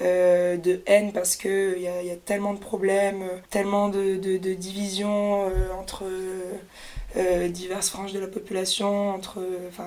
Euh, 0.02 0.56
de 0.56 0.82
haine 0.86 1.12
parce 1.12 1.36
qu'il 1.36 1.78
y 1.78 1.86
a, 1.86 2.02
y 2.02 2.10
a 2.10 2.16
tellement 2.16 2.52
de 2.52 2.58
problèmes, 2.58 3.22
tellement 3.48 3.88
de, 3.88 4.16
de, 4.16 4.54
divisions 4.54 5.48
euh, 5.48 5.72
entre 5.78 6.02
diverses 7.48 7.90
franges 7.90 8.12
de 8.12 8.18
la 8.18 8.26
population, 8.26 9.10
entre 9.10 9.40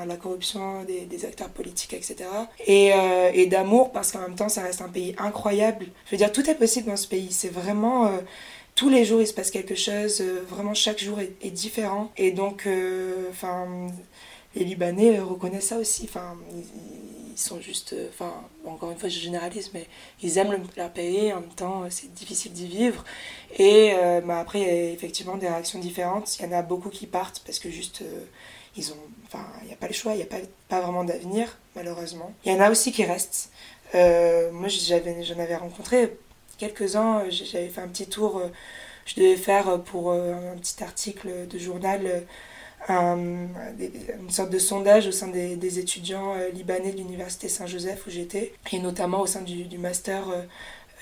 la 0.08 0.16
corruption 0.16 0.86
des, 0.86 1.26
acteurs 1.26 1.50
politiques, 1.50 1.92
etc. 1.92 2.16
Et, 2.68 2.94
et 3.34 3.48
d'amour 3.48 3.92
parce 3.92 4.14
qu'en 4.14 4.20
même 4.20 4.36
temps 4.36 4.48
ça 4.48 4.62
reste 4.62 4.82
un 4.82 4.88
pays 4.88 5.14
incroyable. 5.18 5.88
Je 6.06 6.12
veux 6.12 6.18
dire, 6.18 6.32
tout 6.32 6.50
est 6.50 6.56
possible 6.56 6.88
dans 6.88 6.96
ce 6.96 7.08
pays. 7.08 7.28
C'est 7.32 7.52
vraiment 7.52 8.10
tous 8.76 8.88
les 8.88 9.04
jours 9.04 9.20
il 9.20 9.28
se 9.28 9.34
passe 9.34 9.52
quelque 9.52 9.76
chose, 9.76 10.24
vraiment 10.48 10.74
chaque 10.74 11.04
jour 11.04 11.20
est 11.20 11.52
différent. 11.52 12.12
Et 12.16 12.32
donc, 12.32 12.66
enfin, 13.30 13.90
les 14.58 14.66
Libanais 14.66 15.20
reconnaissent 15.20 15.68
ça 15.68 15.78
aussi. 15.78 16.04
Enfin, 16.06 16.36
ils, 16.54 17.38
sont 17.38 17.62
juste. 17.62 17.94
Euh, 17.94 18.08
enfin, 18.10 18.34
encore 18.66 18.90
une 18.90 18.98
fois, 18.98 19.10
je 19.10 19.20
généralise, 19.20 19.72
mais 19.74 19.86
ils 20.24 20.38
aiment 20.40 20.58
leur 20.76 20.92
pays. 20.92 21.32
En 21.32 21.42
même 21.42 21.50
temps, 21.50 21.84
c'est 21.90 22.12
difficile 22.14 22.52
d'y 22.52 22.68
vivre. 22.68 23.04
Et 23.58 23.94
euh, 23.94 24.22
bah, 24.22 24.40
après, 24.40 24.60
il 24.62 24.68
y 24.68 24.70
a 24.70 24.92
effectivement 24.92 25.38
des 25.38 25.48
réactions 25.48 25.80
différentes. 25.80 26.40
Il 26.40 26.46
y 26.46 26.48
en 26.48 26.52
a 26.52 26.64
beaucoup 26.64 26.90
qui 26.90 27.08
partent 27.08 27.42
parce 27.46 27.60
que 27.60 27.70
juste. 27.70 28.02
Euh, 28.02 28.24
ils 28.80 28.92
ont, 28.92 28.98
enfin, 29.26 29.44
il 29.64 29.68
n'y 29.68 29.74
a 29.74 29.76
pas 29.76 29.88
le 29.88 29.94
choix, 29.94 30.14
il 30.14 30.18
n'y 30.18 30.24
a 30.24 30.28
pas 30.70 30.82
vraiment 30.82 31.04
d'avenir, 31.04 31.58
malheureusement. 31.76 32.32
Il 32.46 32.52
y 32.52 32.56
en 32.56 32.60
a 32.60 32.70
aussi 32.70 32.92
qui 32.92 33.04
restent. 33.04 33.50
moi, 33.96 34.68
j'en 34.68 35.40
avais 35.40 35.56
rencontré 35.56 36.16
quelques-uns, 36.60 37.24
j'avais 37.32 37.70
fait 37.70 37.82
un 37.82 37.88
petit 37.88 38.06
tour, 38.06 38.40
je 39.08 39.16
devais 39.16 39.36
faire 39.36 39.82
pour 39.82 40.12
un 40.12 40.56
petit 40.62 40.84
article 40.84 41.48
de 41.48 41.58
journal 41.58 42.24
une 42.90 43.50
sorte 44.30 44.50
de 44.50 44.60
sondage 44.60 45.08
au 45.08 45.12
sein 45.12 45.28
des, 45.28 45.80
étudiants 45.80 46.36
libanais 46.54 46.92
de 46.92 46.98
l'université 46.98 47.50
Saint-Joseph 47.50 48.08
où 48.08 48.10
j'étais, 48.10 48.54
et 48.72 48.80
notamment 48.80 49.22
au 49.22 49.28
sein 49.28 49.42
du, 49.42 49.66
du 49.66 49.78
master 49.78 50.28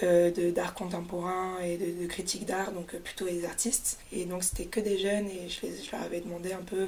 euh, 0.04 0.52
d'art 0.52 0.74
contemporain 0.74 1.58
et 1.64 1.78
de, 1.78 2.06
critique 2.08 2.46
d'art, 2.46 2.74
donc 2.74 2.94
euh, 2.94 3.00
plutôt 3.00 3.26
les 3.26 3.46
artistes. 3.46 3.98
Et 4.12 4.26
donc 4.26 4.44
c'était 4.44 4.66
que 4.66 4.82
des 4.82 4.98
jeunes 4.98 5.28
et 5.28 5.48
je, 5.48 5.68
je 5.68 5.90
leur 5.94 6.02
avais 6.02 6.20
demandé 6.20 6.52
un 6.52 6.64
peu 6.64 6.86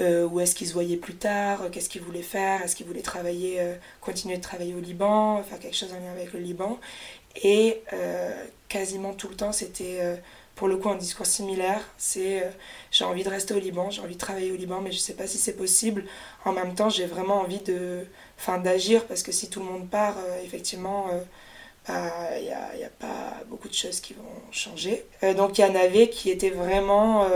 euh, 0.00 0.26
où 0.26 0.40
est-ce 0.40 0.56
qu'ils 0.56 0.66
se 0.66 0.72
voyaient 0.72 0.96
plus 0.96 1.14
tard, 1.14 1.70
qu'est-ce 1.70 1.88
qu'ils 1.88 2.02
voulaient 2.02 2.22
faire, 2.22 2.62
est-ce 2.62 2.74
qu'ils 2.74 2.86
voulaient 2.86 3.00
travailler, 3.00 3.60
continuer 4.00 4.38
de 4.38 4.42
travailler 4.42 4.74
au 4.74 4.80
Liban, 4.80 5.40
faire 5.44 5.60
quelque 5.60 5.76
chose 5.76 5.92
en 5.92 6.00
lien 6.00 6.10
avec 6.10 6.32
le 6.32 6.40
Liban. 6.40 6.80
Et 7.44 7.80
quasiment 8.68 9.14
tout 9.14 9.28
le 9.28 9.36
temps 9.36 9.52
c'était 9.52 10.20
pour 10.60 10.68
le 10.68 10.76
coup 10.76 10.90
un 10.90 10.96
discours 10.96 11.26
similaire, 11.26 11.80
c'est 11.98 12.44
j'ai 12.92 13.04
envie 13.04 13.24
de 13.24 13.30
rester 13.30 13.54
au 13.54 13.58
Liban, 13.58 13.90
j'ai 13.90 14.02
envie 14.02 14.14
de 14.14 14.20
travailler 14.20 14.52
au 14.52 14.56
Liban, 14.56 14.80
mais 14.80 14.92
je 14.92 14.98
ne 14.98 15.00
sais 15.00 15.14
pas 15.14 15.26
si 15.26 15.38
c'est 15.38 15.56
possible. 15.56 16.04
En 16.44 16.52
même 16.52 16.74
temps, 16.74 16.90
j'ai 16.90 17.06
vraiment 17.06 17.40
envie 17.40 17.60
de, 17.60 18.04
enfin, 18.38 18.58
d'agir 18.58 19.06
parce 19.06 19.22
que 19.22 19.32
si 19.32 19.48
tout 19.50 19.60
le 19.60 19.66
monde 19.66 19.88
part, 19.88 20.16
effectivement, 20.44 21.06
il 21.88 21.94
euh, 21.94 22.40
n'y 22.42 22.52
a, 22.52 22.86
a, 22.86 22.90
pas 22.98 23.42
beaucoup 23.48 23.68
de 23.68 23.74
choses 23.74 24.00
qui 24.00 24.14
vont 24.14 24.22
changer. 24.50 25.04
Euh, 25.22 25.34
donc 25.34 25.58
il 25.58 25.62
y 25.62 25.64
en 25.64 25.74
avait 25.74 26.08
qui 26.08 26.30
étaient 26.30 26.50
vraiment... 26.50 27.26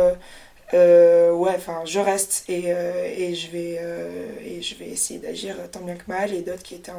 Euh, 0.72 1.30
ouais, 1.32 1.52
enfin, 1.54 1.82
je 1.84 2.00
reste 2.00 2.44
et, 2.48 2.70
et, 2.70 3.34
je 3.34 3.50
vais, 3.50 3.80
et 4.44 4.62
je 4.62 4.74
vais 4.74 4.86
essayer 4.86 5.20
d'agir 5.20 5.56
tant 5.70 5.80
bien 5.80 5.94
que 5.94 6.08
mal, 6.08 6.32
et 6.34 6.42
d'autres 6.42 6.62
qui 6.62 6.74
étaient 6.74 6.90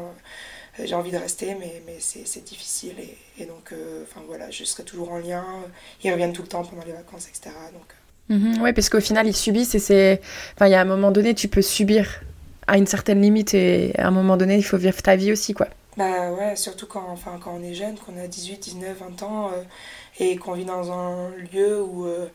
j'ai 0.84 0.96
envie 0.96 1.12
de 1.12 1.18
rester, 1.18 1.56
mais, 1.56 1.82
mais 1.86 1.98
c'est 2.00 2.44
difficile. 2.44 2.96
Et, 3.00 3.44
et 3.44 3.46
donc, 3.46 3.74
enfin 4.04 4.22
voilà, 4.28 4.50
je 4.52 4.64
serai 4.64 4.84
toujours 4.84 5.12
en 5.12 5.20
lien. 5.20 5.46
Ils 6.04 6.12
reviennent 6.12 6.34
tout 6.34 6.42
le 6.42 6.48
temps 6.48 6.64
pendant 6.64 6.84
les 6.84 6.94
vacances, 6.94 7.28
etc. 7.28 7.56
Donc, 7.74 8.38
mhm. 8.38 8.62
oui, 8.62 8.74
parce 8.74 8.90
qu'au 8.90 9.02
final, 9.02 9.28
ils 9.28 9.36
subissent 9.36 9.76
et 9.76 9.80
c'est. 9.80 10.22
Enfin, 10.56 10.68
il 10.68 10.72
y 10.72 10.76
a 10.76 10.82
un 10.82 10.86
moment 10.86 11.12
donné, 11.12 11.34
tu 11.34 11.48
peux 11.48 11.62
subir 11.62 12.22
à 12.68 12.78
une 12.78 12.88
certaine 12.88 13.22
limite 13.22 13.54
et 13.54 13.94
à 13.98 14.08
un 14.08 14.12
moment 14.12 14.38
donné, 14.38 14.58
il 14.58 14.64
faut 14.64 14.78
vivre 14.78 15.02
ta 15.02 15.16
vie 15.16 15.32
aussi, 15.32 15.54
quoi. 15.54 15.68
Bah 15.98 16.32
ouais, 16.32 16.56
surtout 16.58 16.88
quand, 16.88 17.08
enfin, 17.10 17.40
quand 17.42 17.56
on 17.58 17.64
est 17.64 17.74
jeune, 17.74 17.98
qu'on 17.98 18.18
a 18.18 18.28
18, 18.28 18.58
19, 18.58 18.98
20 18.98 19.24
ans 19.24 19.52
euh, 19.54 19.64
et 20.20 20.36
qu'on 20.36 20.54
vit 20.54 20.66
dans 20.66 20.92
un 20.92 21.30
lieu 21.54 21.82
où, 21.82 22.06
euh, 22.06 22.28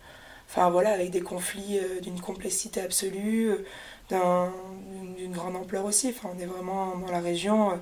enfin 0.49 0.71
voilà, 0.71 0.91
avec 0.93 1.11
des 1.11 1.21
conflits 1.21 1.79
euh, 1.79 2.01
d'une 2.01 2.21
complexité 2.21 2.81
absolue, 2.81 3.53
d'une 4.11 5.33
grande 5.33 5.57
ampleur 5.57 5.85
aussi. 5.85 6.09
Enfin, 6.09 6.31
on 6.35 6.41
est 6.41 6.47
vraiment 6.47 6.97
dans 6.97 7.13
la 7.13 7.21
région, 7.21 7.79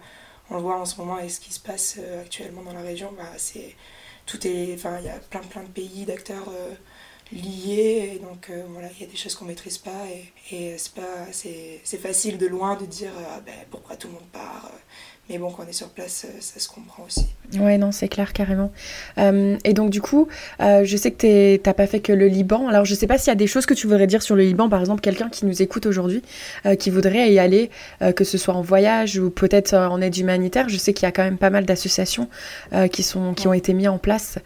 on 0.50 0.56
le 0.56 0.62
voit 0.62 0.78
en 0.78 0.84
ce 0.84 0.96
moment 0.96 1.16
avec 1.16 1.30
ce 1.30 1.40
qui 1.40 1.52
se 1.52 1.60
passe 1.60 1.98
actuellement 2.20 2.62
dans 2.62 2.72
la 2.72 2.80
région, 2.80 3.12
bah, 3.16 3.32
c'est 3.36 3.74
tout 4.26 4.46
est, 4.46 4.74
enfin, 4.74 4.98
il 5.00 5.06
y 5.06 5.08
a 5.08 5.18
plein 5.18 5.40
plein 5.40 5.62
de 5.62 5.68
pays, 5.68 6.04
d'acteurs 6.04 6.50
liés 7.32 8.12
et 8.14 8.18
donc 8.18 8.50
voilà 8.70 8.88
il 8.94 9.00
y 9.00 9.04
a 9.04 9.06
des 9.06 9.16
choses 9.16 9.34
qu'on 9.34 9.44
maîtrise 9.44 9.76
pas 9.78 10.06
et, 10.10 10.32
et 10.50 10.78
c'est 10.78 10.94
pas 10.94 11.26
c'est 11.32 11.98
facile 11.98 12.38
de 12.38 12.46
loin 12.46 12.74
de 12.76 12.86
dire 12.86 13.12
ah 13.18 13.40
ben 13.40 13.54
pourquoi 13.70 13.96
tout 13.96 14.08
le 14.08 14.14
monde 14.14 14.28
part 14.32 14.70
mais 15.28 15.36
bon, 15.36 15.50
quand 15.50 15.64
on 15.66 15.68
est 15.68 15.74
sur 15.74 15.88
place, 15.88 16.24
euh, 16.26 16.38
ça 16.40 16.58
se 16.58 16.68
comprend 16.68 17.04
aussi. 17.04 17.26
Ouais, 17.58 17.76
non, 17.76 17.92
c'est 17.92 18.08
clair, 18.08 18.32
carrément. 18.32 18.72
Euh, 19.18 19.58
et 19.62 19.74
donc, 19.74 19.90
du 19.90 20.00
coup, 20.00 20.26
euh, 20.60 20.84
je 20.84 20.96
sais 20.96 21.10
que 21.10 21.56
tu 21.56 21.62
n'as 21.66 21.74
pas 21.74 21.86
fait 21.86 22.00
que 22.00 22.14
le 22.14 22.28
Liban. 22.28 22.66
Alors, 22.66 22.86
je 22.86 22.94
ne 22.94 22.98
sais 22.98 23.06
pas 23.06 23.18
s'il 23.18 23.28
y 23.28 23.32
a 23.32 23.34
des 23.34 23.46
choses 23.46 23.66
que 23.66 23.74
tu 23.74 23.86
voudrais 23.86 24.06
dire 24.06 24.22
sur 24.22 24.36
le 24.36 24.42
Liban. 24.42 24.70
Par 24.70 24.80
exemple, 24.80 25.02
quelqu'un 25.02 25.28
qui 25.28 25.44
nous 25.44 25.60
écoute 25.60 25.84
aujourd'hui, 25.84 26.22
qui 26.78 26.90
voudrait 26.90 27.30
y 27.30 27.38
aller, 27.38 27.70
que 28.16 28.24
ce 28.24 28.38
soit 28.38 28.54
en 28.54 28.62
voyage 28.62 29.18
ou 29.18 29.30
peut-être 29.30 29.74
en 29.74 30.00
aide 30.00 30.16
humanitaire. 30.16 30.68
Je 30.68 30.76
sais 30.76 30.92
qu'il 30.92 31.04
y 31.04 31.08
a 31.08 31.12
quand 31.12 31.24
même 31.24 31.38
pas 31.38 31.50
mal 31.50 31.66
d'associations 31.66 32.28
qui, 32.90 33.02
sont, 33.02 33.34
qui 33.34 33.48
ont 33.48 33.52
été 33.52 33.74
mises 33.74 33.88
en 33.88 33.98
place 33.98 34.38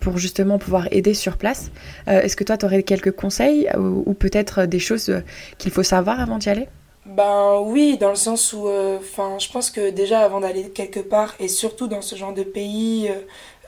pour 0.00 0.18
justement 0.18 0.58
pouvoir 0.58 0.88
aider 0.90 1.14
sur 1.14 1.36
place. 1.36 1.70
Est-ce 2.06 2.36
que 2.36 2.44
toi, 2.44 2.56
tu 2.56 2.66
aurais 2.66 2.82
quelques 2.82 3.12
conseils 3.12 3.68
ou 3.76 4.14
peut-être 4.14 4.66
des 4.66 4.80
choses 4.80 5.12
qu'il 5.58 5.70
faut 5.70 5.82
savoir 5.82 6.20
avant 6.20 6.38
d'y 6.38 6.48
aller? 6.48 6.68
Ben 7.06 7.60
oui, 7.60 7.98
dans 7.98 8.10
le 8.10 8.16
sens 8.16 8.52
où, 8.52 8.68
euh, 8.68 8.98
je 9.00 9.52
pense 9.52 9.70
que 9.70 9.90
déjà 9.90 10.20
avant 10.20 10.40
d'aller 10.40 10.70
quelque 10.70 11.00
part, 11.00 11.34
et 11.40 11.48
surtout 11.48 11.88
dans 11.88 12.02
ce 12.02 12.14
genre 12.14 12.32
de 12.32 12.44
pays 12.44 13.08
euh, 13.08 13.20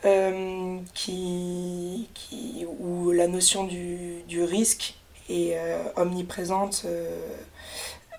euh, 0.04 0.78
qui, 0.94 2.08
qui, 2.14 2.64
où 2.78 3.10
la 3.10 3.26
notion 3.26 3.64
du, 3.64 4.22
du 4.28 4.42
risque 4.44 4.94
est 5.28 5.56
omniprésente, 5.97 6.86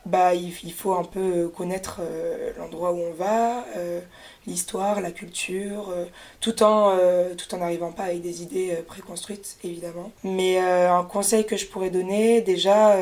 bah, 0.07 0.33
il, 0.33 0.51
il, 0.63 0.73
faut 0.73 0.93
un 0.93 1.03
peu 1.03 1.49
connaître 1.49 2.01
l'endroit 2.57 2.91
où 2.93 2.97
on 2.99 3.13
va, 3.13 3.63
l'histoire, 4.47 5.01
la 5.01 5.11
culture, 5.11 5.93
tout 6.39 6.63
en 6.63 6.97
tout 7.37 7.53
en 7.53 7.59
n'arrivant 7.59 7.91
pas 7.91 8.05
avec 8.05 8.21
des 8.23 8.41
idées 8.41 8.75
préconstruites, 8.87 9.57
évidemment. 9.63 10.11
Mais 10.23 10.57
un 10.57 11.03
conseil 11.03 11.45
que 11.45 11.57
je 11.57 11.67
pourrais 11.67 11.91
donner, 11.91 12.41
déjà 12.41 12.97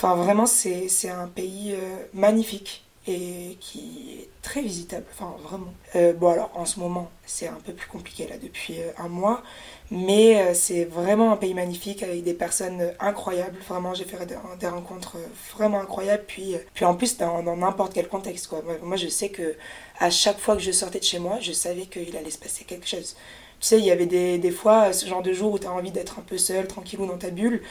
Enfin, 0.00 0.14
vraiment, 0.14 0.46
c'est 0.46 1.08
un 1.08 1.26
pays 1.26 1.72
euh, 1.72 2.04
magnifique 2.14 2.84
et 3.08 3.56
qui 3.58 4.20
est 4.20 4.28
très 4.42 4.62
visitable. 4.62 5.04
Enfin, 5.10 5.34
vraiment. 5.42 5.74
Euh, 5.96 6.12
bon, 6.12 6.28
alors, 6.28 6.52
en 6.54 6.66
ce 6.66 6.78
moment, 6.78 7.10
c'est 7.26 7.48
un 7.48 7.58
peu 7.66 7.72
plus 7.72 7.88
compliqué, 7.88 8.28
là, 8.28 8.36
depuis 8.40 8.80
euh, 8.80 8.92
un 8.98 9.08
mois. 9.08 9.42
Mais 9.90 10.54
c'est 10.54 10.84
vraiment 10.84 11.32
un 11.32 11.36
pays 11.36 11.52
magnifique 11.52 12.04
avec 12.04 12.22
des 12.22 12.34
personnes 12.34 12.92
incroyables. 13.00 13.58
Vraiment, 13.68 13.92
j'ai 13.92 14.04
fait 14.04 14.24
des, 14.24 14.68
rencontres 14.68 15.16
vraiment 15.56 15.80
incroyables. 15.80 16.22
Puis, 16.28 16.54
puis 16.74 16.84
en 16.84 16.94
plus, 16.94 17.16
dans 17.16 17.42
n'importe 17.56 17.92
quel 17.92 18.06
contexte, 18.06 18.46
quoi. 18.46 18.62
Moi, 18.82 18.96
je 18.96 19.08
sais 19.08 19.30
que 19.30 19.56
à 19.98 20.10
chaque 20.10 20.38
fois 20.38 20.54
que 20.54 20.62
je 20.62 20.70
sortais 20.70 21.00
de 21.00 21.04
chez 21.04 21.18
moi, 21.18 21.38
je 21.40 21.50
savais 21.50 21.86
qu'il 21.86 22.16
allait 22.16 22.30
se 22.30 22.38
passer 22.38 22.64
quelque 22.64 22.86
chose. 22.86 23.16
Tu 23.60 23.68
sais, 23.68 23.78
il 23.78 23.84
y 23.84 23.90
avait 23.90 24.06
des, 24.06 24.38
des 24.38 24.50
fois 24.50 24.92
ce 24.92 25.06
genre 25.06 25.22
de 25.22 25.32
jour 25.32 25.52
où 25.52 25.58
tu 25.58 25.66
as 25.66 25.72
envie 25.72 25.90
d'être 25.90 26.18
un 26.18 26.22
peu 26.22 26.38
seul, 26.38 26.66
tranquillou 26.66 27.06
dans 27.06 27.18
ta 27.18 27.30
bulle. 27.30 27.62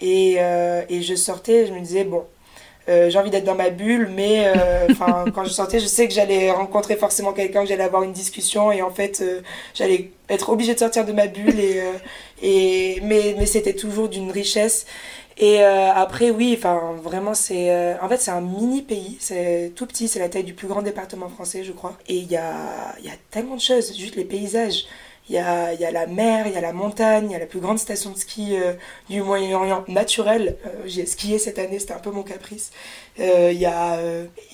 Et, 0.00 0.36
euh, 0.38 0.82
et 0.88 1.02
je 1.02 1.14
sortais, 1.14 1.66
je 1.66 1.72
me 1.72 1.80
disais, 1.80 2.04
bon, 2.04 2.24
euh, 2.88 3.10
j'ai 3.10 3.18
envie 3.18 3.30
d'être 3.30 3.44
dans 3.44 3.54
ma 3.54 3.70
bulle, 3.70 4.08
mais 4.14 4.52
euh, 4.56 4.88
quand 5.34 5.44
je 5.44 5.50
sortais, 5.50 5.80
je 5.80 5.86
sais 5.86 6.06
que 6.08 6.14
j'allais 6.14 6.50
rencontrer 6.50 6.96
forcément 6.96 7.32
quelqu'un, 7.32 7.62
que 7.62 7.68
j'allais 7.68 7.84
avoir 7.84 8.02
une 8.02 8.12
discussion, 8.12 8.70
et 8.72 8.82
en 8.82 8.90
fait, 8.90 9.24
j'allais 9.74 10.10
être 10.28 10.50
obligée 10.50 10.74
de 10.74 10.78
sortir 10.78 11.04
de 11.04 11.12
ma 11.12 11.26
bulle, 11.26 11.58
et, 11.58 11.82
et, 12.42 13.00
mais, 13.02 13.34
mais 13.38 13.46
c'était 13.46 13.74
toujours 13.74 14.08
d'une 14.08 14.30
richesse. 14.30 14.86
Et 15.38 15.62
après, 15.62 16.30
oui, 16.30 16.54
enfin, 16.56 16.94
vraiment, 17.02 17.34
c'est. 17.34 17.70
en 18.00 18.08
fait, 18.08 18.18
c'est 18.18 18.30
un 18.30 18.40
mini 18.40 18.82
pays, 18.82 19.18
c'est 19.20 19.72
tout 19.76 19.86
petit, 19.86 20.08
c'est 20.08 20.18
la 20.18 20.28
taille 20.30 20.44
du 20.44 20.54
plus 20.54 20.66
grand 20.68 20.80
département 20.82 21.28
français, 21.28 21.62
je 21.64 21.72
crois. 21.72 21.96
Et 22.08 22.16
il 22.16 22.30
y 22.30 22.36
a, 22.36 22.94
y 23.02 23.08
a 23.08 23.16
tellement 23.30 23.56
de 23.56 23.60
choses, 23.60 23.94
juste 23.96 24.16
les 24.16 24.24
paysages. 24.24 24.86
Il 25.28 25.34
y 25.34 25.38
a, 25.38 25.74
y 25.74 25.84
a, 25.84 25.90
la 25.90 26.06
mer, 26.06 26.46
il 26.46 26.52
y 26.52 26.56
a 26.56 26.60
la 26.60 26.72
montagne, 26.72 27.26
il 27.30 27.32
y 27.32 27.34
a 27.34 27.40
la 27.40 27.46
plus 27.46 27.58
grande 27.58 27.80
station 27.80 28.12
de 28.12 28.16
ski 28.16 28.56
euh, 28.56 28.74
du 29.10 29.22
Moyen-Orient 29.22 29.84
naturelle. 29.88 30.56
Euh, 30.64 30.68
j'ai 30.86 31.04
skié 31.04 31.38
cette 31.38 31.58
année, 31.58 31.80
c'était 31.80 31.94
un 31.94 31.98
peu 31.98 32.12
mon 32.12 32.22
caprice. 32.22 32.70
Euh, 33.18 33.50
il 33.52 33.58
y 33.58 33.66
a, 33.66 33.98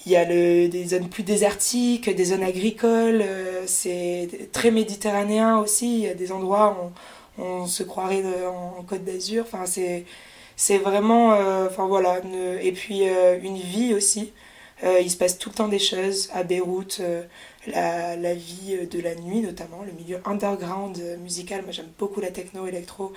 y 0.06 0.16
a 0.16 0.24
le, 0.24 0.68
des 0.68 0.87
zones 0.87 1.11
plus 1.11 1.24
désertiques, 1.24 2.08
des 2.14 2.24
zones 2.24 2.42
agricoles. 2.42 3.22
c'est 3.66 4.28
très 4.52 4.70
méditerranéen 4.70 5.58
aussi. 5.58 5.98
Il 5.98 6.04
y 6.04 6.08
a 6.08 6.14
des 6.14 6.32
endroits 6.32 6.92
où 7.38 7.42
on, 7.42 7.66
se 7.66 7.82
croirait 7.82 8.22
en, 8.46 8.82
Côte 8.85 9.04
d'Azur. 9.04 9.44
Enfin, 9.46 9.66
c'est, 9.66 10.04
c'est 10.56 10.78
vraiment. 10.78 11.37
Enfin 11.66 11.87
voilà. 11.87 12.20
et 12.62 12.72
puis 12.72 13.02
une 13.42 13.56
vie 13.56 13.94
aussi. 13.94 14.32
Il 14.83 15.11
se 15.11 15.16
passe 15.16 15.38
tout 15.38 15.51
le 15.51 15.55
temps 15.55 15.68
des 15.68 15.79
choses 15.79 16.29
à 16.33 16.42
Beyrouth 16.42 17.01
la, 17.66 18.16
la, 18.16 18.35
vie 18.35 18.87
de 18.90 19.01
la 19.01 19.14
nuit 19.14 19.40
notamment, 19.40 19.83
le 19.83 19.92
milieu 19.92 20.21
underground 20.25 21.01
musical. 21.21 21.62
Moi 21.62 21.73
j'aime 21.73 21.92
beaucoup 21.99 22.21
la 22.21 22.31
techno 22.31 22.66
électro 22.66 23.12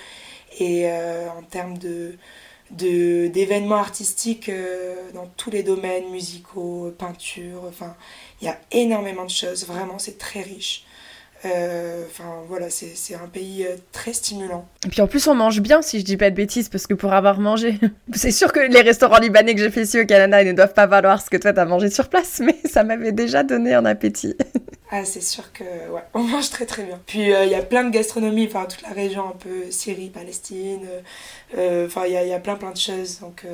et 0.60 0.90
euh, 0.90 1.28
en 1.30 1.44
termes 1.44 1.78
de 1.78 2.16
d'événements 2.72 3.76
artistiques 3.76 4.50
euh, 4.50 4.96
dans 5.14 5.28
tous 5.38 5.52
les 5.52 5.62
domaines 5.62 6.10
musicaux, 6.10 6.92
peinture, 6.98 7.64
enfin 7.68 7.96
il 8.42 8.46
y 8.46 8.48
a 8.48 8.60
énormément 8.72 9.24
de 9.24 9.30
choses, 9.30 9.68
vraiment 9.68 10.00
c'est 10.00 10.18
très 10.18 10.42
riche. 10.42 10.84
Euh, 11.46 12.04
enfin 12.10 12.44
voilà, 12.48 12.68
c'est 12.70 13.16
un 13.16 13.28
pays 13.28 13.68
très 13.92 14.14
stimulant. 14.14 14.68
Et 14.86 14.90
puis 14.90 15.02
en 15.02 15.08
plus 15.08 15.28
on 15.28 15.36
mange 15.36 15.62
bien 15.62 15.82
si 15.82 16.00
je 16.00 16.06
dis 16.06 16.18
pas 16.18 16.30
de 16.32 16.36
bêtises 16.36 16.70
parce 16.70 16.88
que 16.88 16.94
pour 16.94 17.14
avoir 17.14 17.40
mangé, 17.40 17.80
c'est 18.14 18.32
sûr 18.32 18.52
que 18.52 18.60
les 18.60 18.82
restaurants 18.82 19.20
libanais 19.20 19.54
que 19.54 19.62
j'ai 19.62 19.70
fait 19.70 19.84
ici 19.84 20.00
au 20.00 20.06
Canada 20.06 20.42
ils 20.42 20.48
ne 20.48 20.54
doivent 20.54 20.74
pas 20.74 20.88
valoir 20.88 21.22
ce 21.22 21.30
que 21.30 21.38
toi 21.38 21.54
t'as 21.54 21.66
mangé 21.66 21.90
sur 21.90 22.10
place, 22.10 22.40
mais 22.44 22.56
ça 22.66 22.84
m'avait 22.84 23.12
déjà 23.12 23.44
donné 23.44 23.74
un 23.74 23.86
appétit. 23.86 24.36
Ah, 24.92 25.04
c'est 25.04 25.22
sûr 25.22 25.52
que 25.52 25.64
ouais, 25.64 26.02
on 26.14 26.24
mange 26.24 26.50
très 26.50 26.66
très 26.66 26.84
bien. 26.84 27.00
Puis 27.06 27.22
il 27.22 27.50
y 27.50 27.56
a 27.56 27.62
plein 27.64 27.84
de 27.84 27.90
gastronomie, 27.90 28.46
enfin 28.48 28.66
toute 28.66 28.84
la 28.84 28.94
région 28.94 29.28
un 29.28 29.36
peu 29.38 29.72
Syrie, 29.72 30.10
Palestine, 30.10 30.88
enfin 31.54 32.04
il 32.06 32.14
y 32.14 32.18
a, 32.18 32.24
y 32.24 32.34
a, 32.34 32.40
plein 32.40 32.56
plein 32.56 32.72
de 32.72 32.78
choses, 32.78 33.20
donc 33.20 33.46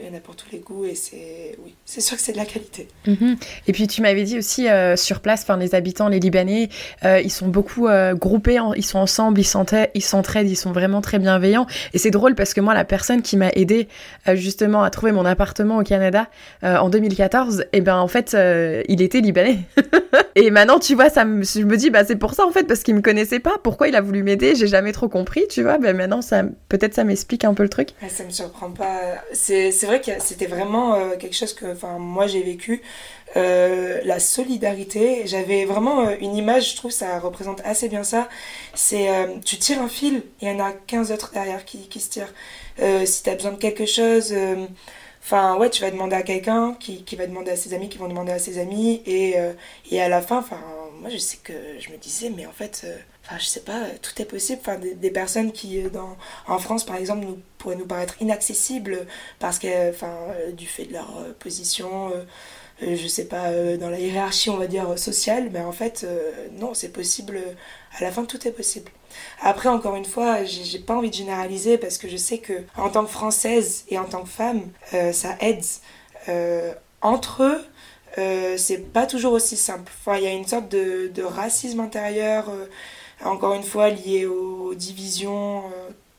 il 0.00 0.06
y 0.06 0.10
en 0.10 0.16
a 0.16 0.20
pour 0.20 0.36
tous 0.36 0.48
les 0.52 0.58
goûts 0.58 0.84
et 0.84 0.94
c'est 0.94 1.56
oui, 1.64 1.74
c'est 1.84 2.00
sûr 2.00 2.16
que 2.16 2.22
c'est 2.22 2.32
de 2.32 2.36
la 2.36 2.44
qualité. 2.44 2.88
Mhm. 3.06 3.36
Et 3.66 3.72
puis 3.72 3.86
tu 3.86 4.02
m'avais 4.02 4.24
dit 4.24 4.38
aussi 4.38 4.66
sur 4.96 5.20
place, 5.20 5.42
enfin 5.42 5.56
les 5.56 5.74
habitants, 5.74 6.08
les 6.08 6.20
Libanais, 6.20 6.68
ils 7.02 7.32
sont 7.32 7.48
beaucoup 7.48 7.88
groupés, 8.12 8.60
ils 8.76 8.84
sont 8.84 8.98
ensemble, 8.98 9.40
ils 9.40 9.44
s'entraident, 9.44 9.90
ils 9.94 10.54
ils 10.54 10.56
sont 10.56 10.72
vraiment 10.72 11.00
très 11.00 11.18
bienveillants. 11.18 11.66
Et 11.94 11.98
c'est 11.98 12.10
drôle 12.10 12.34
parce 12.34 12.54
que 12.54 12.60
moi 12.60 12.74
la 12.74 12.84
personne 12.84 13.22
qui 13.22 13.36
m'a 13.36 13.50
aidé 13.50 13.88
justement 14.34 14.82
à 14.82 14.90
trouver 14.90 15.12
mon 15.12 15.24
appartement 15.24 15.78
au 15.78 15.82
Canada 15.82 16.28
en 16.62 16.90
2014, 16.90 17.60
et 17.60 17.78
eh 17.78 17.80
ben 17.80 17.96
en 17.96 18.08
fait 18.08 18.36
il 18.88 19.00
était 19.00 19.20
libanais. 19.20 19.60
et 20.36 20.50
maintenant, 20.50 20.80
tu 20.80 20.94
vois, 20.96 21.10
ça 21.10 21.22
je 21.22 21.62
me 21.62 21.76
dis, 21.76 21.90
bah, 21.90 22.04
c'est 22.04 22.16
pour 22.16 22.34
ça, 22.34 22.44
en 22.44 22.50
fait, 22.50 22.64
parce 22.64 22.82
qu'il 22.82 22.94
me 22.96 23.02
connaissait 23.02 23.38
pas. 23.38 23.56
Pourquoi 23.62 23.86
il 23.86 23.94
a 23.94 24.00
voulu 24.00 24.24
m'aider? 24.24 24.56
J'ai 24.56 24.66
jamais 24.66 24.92
trop 24.92 25.08
compris, 25.08 25.46
tu 25.48 25.62
vois. 25.62 25.78
Ben 25.78 25.96
maintenant, 25.96 26.22
ça, 26.22 26.42
peut-être 26.68 26.94
ça 26.94 27.04
m'explique 27.04 27.44
un 27.44 27.54
peu 27.54 27.62
le 27.62 27.68
truc. 27.68 27.90
Ça 28.00 28.08
ça 28.08 28.24
me 28.24 28.30
surprend 28.30 28.70
pas. 28.70 29.22
C'est, 29.32 29.70
vrai 29.84 30.00
que 30.00 30.10
c'était 30.18 30.46
vraiment 30.46 30.94
euh, 30.94 31.16
quelque 31.16 31.36
chose 31.36 31.54
que, 31.54 31.66
enfin, 31.72 31.98
moi, 31.98 32.26
j'ai 32.26 32.42
vécu. 32.42 32.82
Euh, 33.36 34.00
la 34.04 34.20
solidarité. 34.20 35.22
J'avais 35.26 35.64
vraiment 35.64 36.06
euh, 36.06 36.14
une 36.20 36.36
image, 36.36 36.72
je 36.72 36.76
trouve, 36.76 36.92
ça 36.92 37.18
représente 37.18 37.60
assez 37.64 37.88
bien 37.88 38.04
ça. 38.04 38.28
C'est, 38.74 39.08
tu 39.44 39.56
tires 39.56 39.82
un 39.82 39.88
fil 39.88 40.22
il 40.40 40.48
y 40.48 40.50
en 40.52 40.60
a 40.60 40.72
15 40.72 41.10
autres 41.10 41.32
derrière 41.32 41.64
qui, 41.64 41.88
qui 41.88 41.98
se 41.98 42.10
tirent. 42.10 42.32
si 43.04 43.22
tu 43.24 43.30
as 43.30 43.34
besoin 43.34 43.52
de 43.52 43.58
quelque 43.58 43.86
chose 43.86 44.32
Enfin, 45.24 45.56
ouais, 45.56 45.70
tu 45.70 45.80
vas 45.80 45.90
demander 45.90 46.16
à 46.16 46.22
quelqu'un 46.22 46.74
qui, 46.74 47.02
qui, 47.02 47.16
va 47.16 47.26
demander 47.26 47.50
à 47.50 47.56
ses 47.56 47.72
amis, 47.72 47.88
qui 47.88 47.96
vont 47.96 48.08
demander 48.08 48.32
à 48.32 48.38
ses 48.38 48.58
amis. 48.58 49.02
Et, 49.06 49.38
euh, 49.38 49.54
et 49.90 50.02
à 50.02 50.10
la 50.10 50.20
fin, 50.20 50.38
enfin, 50.38 50.60
moi, 51.00 51.08
je 51.08 51.16
sais 51.16 51.38
que 51.42 51.54
je 51.78 51.90
me 51.90 51.96
disais, 51.96 52.28
mais 52.28 52.44
en 52.44 52.52
fait, 52.52 52.82
euh, 52.84 52.94
enfin, 53.24 53.38
je 53.38 53.46
sais 53.46 53.60
pas, 53.60 53.86
tout 54.02 54.20
est 54.20 54.26
possible. 54.26 54.60
Enfin, 54.60 54.78
des, 54.78 55.10
personnes 55.10 55.50
qui, 55.52 55.80
euh, 55.82 55.88
dans, 55.88 56.18
en 56.46 56.58
France, 56.58 56.84
par 56.84 56.96
exemple, 56.96 57.26
pourraient 57.56 57.76
nous 57.76 57.86
paraître 57.86 58.20
inaccessibles 58.20 59.06
parce 59.38 59.58
que, 59.58 59.88
enfin, 59.90 60.14
du 60.52 60.66
fait 60.66 60.84
de 60.84 60.92
leur 60.92 61.10
position, 61.38 62.12
je 62.84 63.06
sais 63.06 63.26
pas, 63.26 63.50
dans 63.76 63.90
la 63.90 63.98
hiérarchie, 63.98 64.50
on 64.50 64.56
va 64.56 64.66
dire, 64.66 64.98
sociale. 64.98 65.50
Mais 65.52 65.60
en 65.60 65.72
fait, 65.72 66.06
non, 66.58 66.74
c'est 66.74 66.90
possible. 66.90 67.40
À 67.98 68.02
la 68.02 68.10
fin, 68.10 68.24
tout 68.24 68.46
est 68.46 68.52
possible. 68.52 68.90
Après, 69.40 69.68
encore 69.68 69.96
une 69.96 70.04
fois, 70.04 70.44
j'ai 70.44 70.78
pas 70.78 70.94
envie 70.94 71.10
de 71.10 71.14
généraliser 71.14 71.78
parce 71.78 71.98
que 71.98 72.08
je 72.08 72.16
sais 72.16 72.38
que 72.38 72.64
en 72.76 72.90
tant 72.90 73.04
que 73.04 73.10
française 73.10 73.84
et 73.88 73.98
en 73.98 74.04
tant 74.04 74.22
que 74.22 74.28
femme, 74.28 74.62
euh, 74.94 75.12
ça 75.12 75.36
aide. 75.40 75.64
Euh, 76.28 76.72
entre 77.02 77.42
eux, 77.42 77.64
euh, 78.18 78.56
c'est 78.56 78.78
pas 78.92 79.06
toujours 79.06 79.32
aussi 79.32 79.56
simple. 79.56 79.92
Enfin, 80.00 80.18
il 80.18 80.24
y 80.24 80.26
a 80.26 80.32
une 80.32 80.46
sorte 80.46 80.68
de, 80.68 81.10
de 81.14 81.22
racisme 81.22 81.80
intérieur, 81.80 82.50
encore 83.24 83.54
une 83.54 83.62
fois 83.62 83.90
lié 83.90 84.26
aux, 84.26 84.74
divisions 84.74 85.64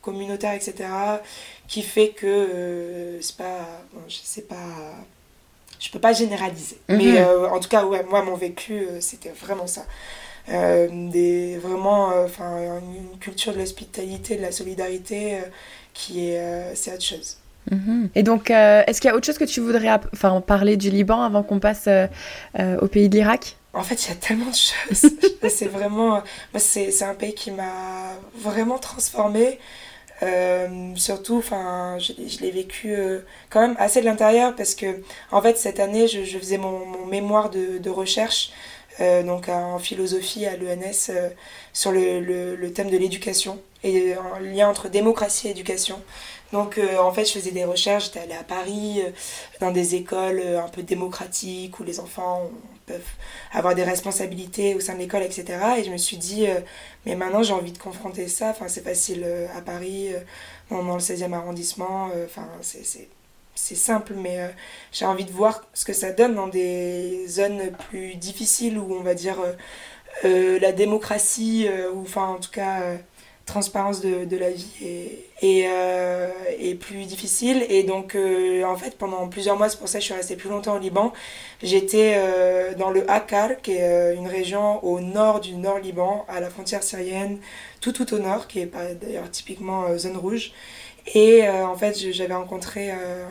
communautaires, 0.01 0.53
etc., 0.53 0.89
qui 1.67 1.81
fait 1.81 2.09
que 2.09 3.17
c'est 3.21 3.37
pas. 3.37 3.67
Bon, 3.93 4.01
je 4.07 4.17
sais 4.23 4.43
pas 4.43 4.55
je 5.85 5.91
peux 5.91 5.99
pas 5.99 6.13
généraliser. 6.13 6.77
Mhm. 6.89 6.97
Mais 6.97 7.23
en 7.23 7.59
tout 7.59 7.69
cas, 7.69 7.85
ouais, 7.85 8.03
moi, 8.09 8.23
mon 8.23 8.35
vécu, 8.35 8.87
c'était 8.99 9.29
vraiment 9.29 9.67
ça. 9.67 9.85
Euh, 10.49 10.87
des, 11.11 11.57
vraiment 11.57 12.11
euh, 12.11 12.25
enfin 12.25 12.79
une 12.79 13.17
culture 13.17 13.51
de 13.51 13.57
l'hospitalité, 13.57 14.35
de 14.37 14.43
la 14.43 14.51
solidarité 14.51 15.37
euh, 15.37 15.41
qui 15.95 16.29
est 16.29 16.75
c'est 16.75 16.93
autre 16.93 17.03
chose. 17.03 17.37
Mhm. 17.71 18.09
Et 18.13 18.21
donc, 18.21 18.51
est-ce 18.51 19.01
qu'il 19.01 19.09
y 19.09 19.11
a 19.11 19.15
autre 19.15 19.25
chose 19.25 19.39
que 19.39 19.45
tu 19.45 19.59
voudrais 19.59 19.89
enfin, 20.13 20.39
parler 20.41 20.77
du 20.77 20.91
Liban 20.91 21.23
avant 21.23 21.41
qu'on 21.41 21.59
passe 21.59 21.89
au 22.57 22.87
pays 22.87 23.09
de 23.09 23.15
l'Irak? 23.15 23.57
En 23.73 23.81
fait, 23.81 24.05
il 24.05 24.09
y 24.09 24.11
a 24.11 24.15
tellement 24.15 24.51
de 24.51 24.55
choses. 24.55 25.11
c'est 25.49 25.67
vraiment. 25.67 26.21
c'est 26.57 27.03
un 27.03 27.15
pays 27.15 27.33
qui 27.33 27.49
m'a 27.49 28.13
vraiment 28.37 28.77
transformée. 28.77 29.59
Surtout, 30.95 31.37
enfin, 31.37 31.97
je, 31.99 32.13
je 32.27 32.39
l'ai 32.39 32.51
vécu 32.51 32.95
quand 33.49 33.61
même 33.61 33.75
assez 33.79 33.99
de 34.01 34.05
l'intérieur 34.05 34.55
parce 34.55 34.75
que, 34.75 35.01
en 35.31 35.41
fait, 35.41 35.57
cette 35.57 35.79
année, 35.79 36.07
je, 36.07 36.23
je 36.23 36.37
faisais 36.37 36.57
mon, 36.57 36.85
mon 36.85 37.05
mémoire 37.05 37.49
de, 37.49 37.77
de 37.77 37.89
recherche 37.89 38.51
euh, 39.01 39.23
donc 39.23 39.49
en 39.49 39.77
philosophie 39.77 40.45
à 40.45 40.55
l'ENS 40.55 41.09
euh, 41.09 41.29
sur 41.73 41.91
le, 41.91 42.21
le, 42.55 42.73
thème 42.73 42.89
de 42.89 42.97
l'éducation 42.97 43.59
et 43.83 44.13
un 44.13 44.39
lien 44.39 44.69
entre 44.69 44.87
démocratie 44.87 45.47
et 45.47 45.51
éducation. 45.51 46.01
Donc 46.51 46.77
euh, 46.77 46.97
en 46.99 47.11
fait 47.11 47.25
je 47.25 47.33
faisais 47.33 47.51
des 47.51 47.65
recherches, 47.65 48.05
j'étais 48.05 48.19
allée 48.19 48.33
à 48.33 48.43
Paris 48.43 49.01
dans 49.59 49.71
des 49.71 49.95
écoles 49.95 50.41
un 50.41 50.69
peu 50.69 50.83
démocratiques 50.83 51.79
où 51.79 51.83
les 51.83 51.99
enfants 51.99 52.49
peuvent 52.85 53.01
avoir 53.51 53.75
des 53.75 53.83
responsabilités 53.83 54.75
au 54.75 54.79
sein 54.79 54.93
de 54.93 54.99
l'école, 54.99 55.23
etc. 55.23 55.45
Et 55.79 55.83
je 55.83 55.91
me 55.91 55.97
suis 55.97 56.17
dit, 56.17 56.45
mais 57.05 57.15
maintenant 57.15 57.43
j'ai 57.43 57.53
envie 57.53 57.71
de 57.71 57.77
confronter 57.77 58.27
ça, 58.27 58.49
enfin 58.49 58.67
c'est 58.67 58.83
facile 58.83 59.25
à 59.55 59.61
Paris, 59.61 60.11
dans, 60.69 60.83
dans, 60.83 60.93
le 60.95 61.01
16e 61.01 61.33
arrondissement, 61.33 62.09
enfin 62.25 62.47
c'est 63.55 63.75
simple, 63.75 64.13
mais 64.15 64.41
euh, 64.41 64.47
j'ai 64.91 65.05
envie 65.05 65.25
de 65.25 65.31
voir 65.31 65.63
ce 65.73 65.85
que 65.85 65.93
ça 65.93 66.11
donne 66.11 66.35
dans 66.35 66.47
des 66.47 67.25
zones 67.27 67.71
plus 67.89 68.15
difficiles 68.15 68.77
où 68.77 68.93
on 68.93 69.01
va 69.01 69.15
dire 69.15 69.39
euh, 69.39 69.53
euh, 70.25 70.59
la 70.59 70.71
démocratie, 70.71 71.67
ou 71.93 72.01
enfin 72.01 72.27
en 72.27 72.39
tout 72.39 72.51
cas 72.51 72.97
transparence 73.45 74.01
de, 74.01 74.25
de, 74.25 74.37
la 74.37 74.49
vie 74.49 74.67
est, 75.41 75.67
est, 76.59 76.75
plus 76.75 77.05
difficile. 77.05 77.65
Et 77.69 77.83
donc 77.83 78.15
en 78.15 78.75
fait 78.75 78.97
pendant 78.97 79.27
plusieurs 79.27 79.57
mois, 79.57 79.69
c'est 79.69 79.77
pour 79.77 79.87
ça 79.87 79.99
que 79.99 80.01
je 80.01 80.07
suis 80.07 80.15
restée 80.15 80.35
plus 80.35 80.49
longtemps 80.49 80.75
au 80.75 80.79
Liban, 80.79 81.13
j'étais 81.61 82.19
dans 82.77 82.89
le 82.89 83.09
Akkar, 83.09 83.61
qui 83.61 83.73
est 83.73 84.15
une 84.15 84.27
région 84.27 84.83
au 84.83 84.99
nord 84.99 85.39
du 85.39 85.55
nord 85.55 85.79
Liban, 85.79 86.25
à 86.27 86.39
la 86.39 86.49
frontière 86.49 86.83
syrienne, 86.83 87.37
tout 87.81 87.91
tout 87.91 88.13
au 88.13 88.19
nord, 88.19 88.47
qui 88.47 88.59
est 88.59 88.71
d'ailleurs 89.01 89.29
typiquement 89.29 89.97
zone 89.97 90.17
rouge. 90.17 90.51
Et 91.13 91.47
euh, 91.47 91.67
en 91.67 91.75
fait, 91.75 91.95
j'avais 92.11 92.33
rencontré 92.33 92.91
euh, 92.91 93.25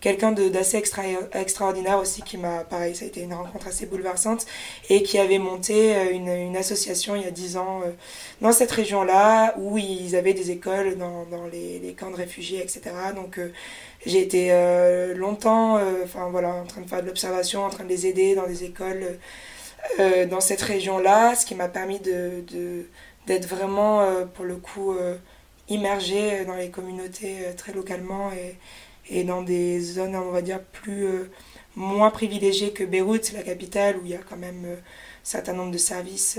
quelqu'un 0.00 0.30
d'assez 0.32 0.76
extra, 0.76 1.02
extraordinaire 1.32 1.98
aussi 1.98 2.22
qui 2.22 2.36
m'a, 2.38 2.62
pareil, 2.62 2.94
ça 2.94 3.04
a 3.04 3.08
été 3.08 3.22
une 3.22 3.34
rencontre 3.34 3.66
assez 3.66 3.86
bouleversante, 3.86 4.46
et 4.88 5.02
qui 5.02 5.18
avait 5.18 5.38
monté 5.38 5.96
euh, 5.96 6.12
une, 6.12 6.28
une 6.28 6.56
association 6.56 7.16
il 7.16 7.22
y 7.22 7.26
a 7.26 7.32
10 7.32 7.56
ans 7.56 7.82
dans 8.40 8.52
cette 8.52 8.70
région-là, 8.70 9.54
où 9.58 9.78
ils 9.78 10.14
avaient 10.14 10.32
des 10.34 10.52
écoles 10.52 10.96
dans, 10.96 11.24
dans 11.24 11.46
les, 11.46 11.80
les, 11.80 11.92
camps 11.94 12.10
de 12.10 12.16
réfugiés, 12.16 12.60
etc. 12.62 12.82
Donc 13.16 13.40
j'ai 14.06 14.22
été 14.22 14.52
longtemps 15.16 15.78
enfin 16.04 16.28
voilà, 16.30 16.54
en 16.54 16.64
train 16.64 16.82
de 16.82 16.88
faire 16.88 17.02
de 17.02 17.06
l'observation, 17.06 17.64
en 17.64 17.70
train 17.70 17.84
de 17.84 17.88
les 17.88 18.06
aider 18.06 18.34
dans 18.34 18.46
des 18.46 18.64
écoles 18.64 19.18
dans 19.98 20.40
cette 20.40 20.62
région-là, 20.62 21.34
ce 21.34 21.46
qui 21.46 21.54
m'a 21.54 21.68
permis 21.68 21.98
de, 21.98 22.44
d'être 23.26 23.48
vraiment, 23.48 24.04
pour 24.34 24.44
le 24.44 24.56
coup, 24.56 24.94
immergé 25.68 26.44
dans 26.44 26.54
les 26.54 26.70
communautés 26.70 27.36
euh, 27.46 27.52
très 27.56 27.72
localement 27.72 28.30
et, 28.32 28.56
et 29.10 29.24
dans 29.24 29.42
des 29.42 29.80
zones, 29.80 30.16
on 30.16 30.30
va 30.30 30.42
dire, 30.42 30.60
plus 30.60 31.04
euh, 31.06 31.30
moins 31.76 32.10
privilégiées 32.10 32.72
que 32.72 32.84
Beyrouth, 32.84 33.32
la 33.32 33.42
capitale, 33.42 33.96
où 33.98 34.00
il 34.04 34.10
y 34.10 34.14
a 34.14 34.20
quand 34.28 34.36
même 34.36 34.64
un 34.64 34.68
euh, 34.68 34.76
certain 35.22 35.52
nombre 35.52 35.72
de 35.72 35.78
services, 35.78 36.38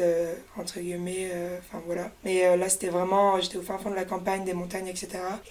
entre 0.57 0.79
guillemets, 0.79 1.29
enfin 1.59 1.79
voilà. 1.85 2.09
Mais 2.25 2.57
là, 2.57 2.69
c'était 2.69 2.87
vraiment, 2.87 3.39
j'étais 3.39 3.57
au 3.57 3.61
fin 3.61 3.77
fond 3.77 3.91
de 3.91 3.95
la 3.95 4.03
campagne, 4.03 4.43
des 4.45 4.53
montagnes, 4.53 4.87
etc. 4.87 5.09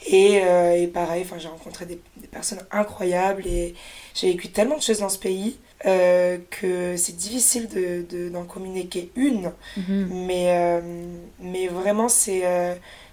Et, 0.09 0.43
et 0.83 0.89
pareil, 0.89 1.23
enfin, 1.25 1.39
j'ai 1.39 1.47
rencontré 1.47 1.87
des, 1.87 2.01
des, 2.17 2.27
personnes 2.27 2.67
incroyables 2.73 3.47
et 3.47 3.77
j'ai 4.13 4.33
vécu 4.33 4.49
tellement 4.49 4.77
de 4.77 4.83
choses 4.83 4.99
dans 4.99 5.09
ce 5.09 5.21
pays. 5.21 5.57
que 5.85 6.97
c'est 6.97 7.17
difficile 7.17 7.69
d'en 7.69 8.17
de, 8.17 8.29
d'en 8.29 8.45
communiquer 8.45 9.13
une, 9.15 9.53
mm-hmm. 9.77 10.27
mais, 10.27 10.83
mais 11.39 11.69
vraiment 11.69 12.09
c'est 12.09 12.43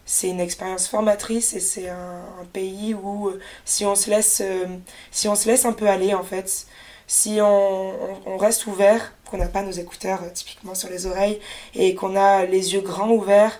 c'est 0.05 0.29
une 0.29 0.39
expérience 0.39 0.87
formatrice 0.87 1.53
et 1.53 1.59
c'est 1.59 1.89
un, 1.89 2.21
pays 2.53 2.93
où 2.93 3.29
euh, 3.29 3.39
si 3.65 3.85
on 3.85 3.95
se 3.95 4.09
laisse 4.09 4.41
euh, 4.45 4.65
si 5.11 5.27
on 5.27 5.35
se 5.35 5.47
laisse 5.47 5.65
un 5.65 5.73
peu 5.73 5.89
aller 5.89 6.13
en 6.13 6.23
fait 6.23 6.67
si 7.07 7.39
on, 7.41 8.37
reste 8.37 8.67
ouvert 8.67 9.13
qu'on 9.29 9.37
n'a 9.37 9.47
pas 9.47 9.63
nos 9.63 9.71
écouteurs 9.71 10.21
euh, 10.23 10.29
typiquement 10.33 10.75
sur 10.75 10.89
les 10.89 11.07
oreilles 11.07 11.39
et 11.73 11.95
qu'on 11.95 12.15
a 12.15 12.45
les 12.45 12.73
yeux 12.73 12.81
grands 12.81 13.09
ouverts 13.09 13.59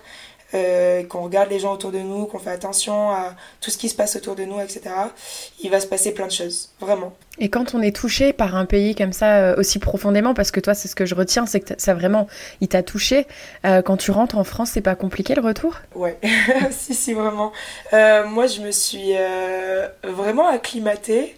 euh, 0.54 1.02
qu'on 1.02 1.22
regarde 1.22 1.50
les 1.50 1.58
gens 1.58 1.72
autour 1.72 1.90
de 1.90 1.98
nous, 1.98 2.26
qu'on 2.26 2.38
fait 2.38 2.50
attention 2.50 3.10
à 3.10 3.34
tout 3.60 3.70
ce 3.70 3.78
qui 3.78 3.88
se 3.88 3.96
passe 3.96 4.14
autour 4.14 4.36
de 4.36 4.44
nous, 4.44 4.60
etc., 4.60 4.82
il 5.60 5.70
va 5.70 5.80
se 5.80 5.88
passer 5.88 6.14
plein 6.14 6.28
de 6.28 6.32
choses, 6.32 6.70
vraiment. 6.78 7.12
Et 7.38 7.48
quand 7.48 7.74
on 7.74 7.82
est 7.82 7.94
touché 7.94 8.32
par 8.32 8.54
un 8.54 8.64
pays 8.64 8.94
comme 8.94 9.12
ça 9.12 9.38
euh, 9.38 9.56
aussi 9.56 9.80
profondément, 9.80 10.34
parce 10.34 10.52
que 10.52 10.60
toi, 10.60 10.74
c'est 10.74 10.86
ce 10.86 10.94
que 10.94 11.04
je 11.04 11.16
retiens, 11.16 11.46
c'est 11.46 11.60
que 11.60 11.74
ça 11.78 11.94
vraiment, 11.94 12.28
il 12.60 12.68
t'a 12.68 12.84
touché. 12.84 13.26
Euh, 13.64 13.82
quand 13.82 13.96
tu 13.96 14.12
rentres 14.12 14.38
en 14.38 14.44
France, 14.44 14.70
c'est 14.74 14.80
pas 14.80 14.94
compliqué 14.94 15.34
le 15.34 15.42
retour? 15.42 15.74
Ouais, 15.96 16.16
si, 16.70 16.94
si, 16.94 17.12
vraiment. 17.12 17.52
moi, 17.92 18.46
je 18.46 18.60
me 18.60 18.70
suis 18.70 19.14
vraiment 20.04 20.46
acclimatée. 20.46 21.36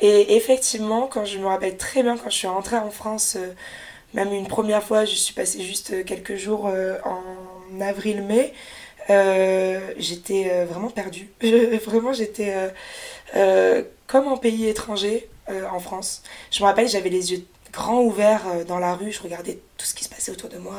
Et 0.00 0.36
effectivement, 0.36 1.06
quand 1.06 1.24
je 1.26 1.38
me 1.38 1.46
rappelle 1.46 1.76
très 1.76 2.02
bien, 2.02 2.16
quand 2.16 2.30
je 2.30 2.36
suis 2.36 2.48
rentrée 2.48 2.76
en 2.76 2.90
France, 2.90 3.36
même 4.14 4.32
une 4.32 4.46
première 4.46 4.82
fois, 4.82 5.04
je 5.04 5.14
suis 5.14 5.34
passée 5.34 5.60
juste 5.62 6.04
quelques 6.04 6.36
jours 6.36 6.66
en 7.04 7.22
avril-mai, 7.80 8.52
euh, 9.10 9.92
j'étais 9.98 10.50
euh, 10.50 10.64
vraiment 10.64 10.90
perdue. 10.90 11.28
vraiment, 11.84 12.12
j'étais 12.12 12.54
euh, 13.36 13.82
comme 14.06 14.26
en 14.28 14.36
pays 14.36 14.66
étranger 14.68 15.28
en 15.70 15.78
France. 15.78 16.22
Je 16.50 16.60
me 16.60 16.66
rappelle, 16.66 16.88
j'avais 16.88 17.08
les 17.08 17.30
yeux 17.30 17.44
grands 17.72 18.02
ouverts 18.02 18.64
dans 18.66 18.80
la 18.80 18.94
rue, 18.94 19.12
je 19.12 19.22
regardais 19.22 19.60
tout 19.76 19.86
ce 19.86 19.94
qui 19.94 20.02
se 20.02 20.08
passait 20.08 20.32
autour 20.32 20.48
de 20.48 20.58
moi. 20.58 20.74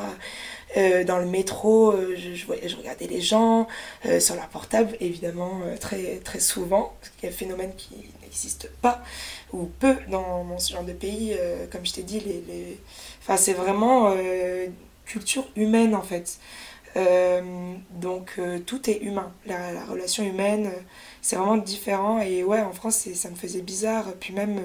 dans 1.06 1.20
le 1.20 1.26
métro, 1.26 1.96
je, 2.18 2.76
regardais 2.76 3.08
les 3.08 3.22
gens, 3.22 3.68
sur 4.20 4.36
leur 4.36 4.50
portable, 4.50 4.98
évidemment, 5.00 5.62
très, 5.80 6.18
très 6.18 6.42
souvent, 6.42 6.96
parce 7.00 7.14
qu'il 7.14 7.30
y 7.30 7.32
un 7.32 7.36
phénomène 7.36 7.72
qui 7.78 7.96
n'existe 8.22 8.70
pas, 8.82 9.02
ou 9.54 9.68
peu 9.80 9.96
dans, 10.10 10.44
dans, 10.44 10.60
ce 10.60 10.74
genre 10.74 10.84
de 10.84 10.92
pays. 10.92 11.38
comme 11.72 11.86
je 11.86 11.94
t'ai 11.94 12.04
dit, 12.04 12.20
les... 12.20 12.78
Enfin, 13.22 13.38
c'est 13.38 13.54
vraiment 13.54 14.14
culture 15.06 15.48
humaine, 15.56 15.96
en 15.96 16.02
fait. 16.02 16.40
Donc, 17.92 18.40
tout 18.66 18.90
est 18.90 19.02
humain. 19.02 19.32
La, 19.46 19.72
la 19.74 19.86
relation 19.86 20.24
humaine, 20.24 20.72
c'est 21.22 21.36
vraiment 21.36 21.58
différent. 21.58 22.20
Et 22.22 22.44
ouais, 22.44 22.62
en 22.62 22.72
France, 22.72 23.08
ça 23.14 23.30
me 23.30 23.36
faisait 23.36 23.62
bizarre. 23.62 24.06
Puis 24.20 24.34
même 24.34 24.62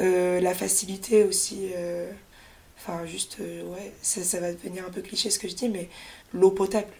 euh, 0.00 0.40
la 0.40 0.54
facilité 0.54 1.24
aussi. 1.24 1.70
Euh, 1.74 2.10
enfin, 2.76 3.04
juste, 3.06 3.38
euh, 3.40 3.64
ouais, 3.64 3.92
ça, 4.02 4.22
ça, 4.22 4.40
va 4.40 4.52
devenir 4.52 4.84
un 4.86 4.90
peu 4.90 5.02
cliché 5.02 5.30
ce 5.30 5.38
que 5.38 5.48
je 5.48 5.54
dis, 5.54 5.68
mais 5.68 5.88
l'eau 6.32 6.50
potable, 6.50 6.92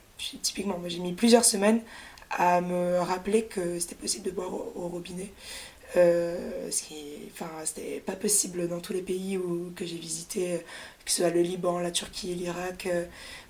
typiquement. 0.42 0.78
Moi, 0.78 0.88
j'ai 0.88 0.98
mis 0.98 1.12
plusieurs 1.12 1.44
semaines 1.44 1.80
à 2.30 2.60
me 2.60 2.98
rappeler 2.98 3.44
que 3.44 3.78
c'était 3.78 3.94
possible 3.94 4.24
de 4.26 4.32
boire 4.32 4.52
au, 4.52 4.88
robinet. 4.88 5.32
Ce 5.94 6.82
qui 6.82 7.30
enfin 7.32 7.50
c'était 7.64 8.00
pas 8.00 8.16
possible 8.16 8.68
dans 8.68 8.80
tous 8.80 8.92
les 8.92 9.02
pays 9.02 9.38
où, 9.38 9.72
que 9.74 9.86
j'ai 9.86 9.96
visité 9.96 10.60
que 11.04 11.10
ce 11.10 11.22
soit 11.22 11.30
le 11.30 11.40
Liban 11.40 11.78
la 11.78 11.90
Turquie 11.90 12.34
l'Irak 12.34 12.88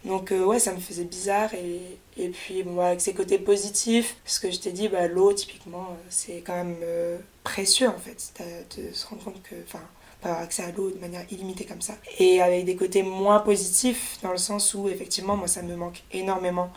donc 0.04 0.32
euh, 0.32 0.44
ouais, 0.44 0.58
ça 0.58 0.72
me 0.72 0.80
faisait 0.80 1.04
bizarre. 1.04 1.52
Et, 1.54 1.80
et 2.16 2.28
puis 2.28 2.62
bon, 2.62 2.80
avec 2.80 3.00
ses 3.00 3.14
côtés 3.14 3.38
positifs, 3.38 4.16
ce 4.24 4.40
que 4.40 4.50
je 4.50 4.58
t'ai 4.58 4.72
dit, 4.72 4.88
bah, 4.88 5.08
l'eau 5.08 5.32
typiquement, 5.32 5.88
euh, 5.90 6.06
c'est 6.08 6.42
quand 6.44 6.54
même 6.54 6.76
euh, 6.82 7.18
précieux 7.44 7.88
en 7.88 7.98
fait. 7.98 8.32
De 8.76 8.92
se 8.92 9.06
rendre 9.06 9.24
compte 9.24 9.42
que... 9.42 9.54
Enfin, 9.66 9.82
pas 10.20 10.30
avoir 10.30 10.42
accès 10.42 10.64
à 10.64 10.72
l'eau 10.72 10.90
de 10.90 10.98
manière 10.98 11.24
illimitée 11.30 11.64
comme 11.64 11.80
ça. 11.80 11.94
Et 12.18 12.42
avec 12.42 12.64
des 12.64 12.74
côtés 12.74 13.04
moins 13.04 13.38
positifs, 13.38 14.18
dans 14.22 14.32
le 14.32 14.38
sens 14.38 14.74
où 14.74 14.88
effectivement, 14.88 15.36
moi, 15.36 15.46
ça 15.46 15.62
me 15.62 15.76
manque 15.76 16.02
énormément. 16.10 16.72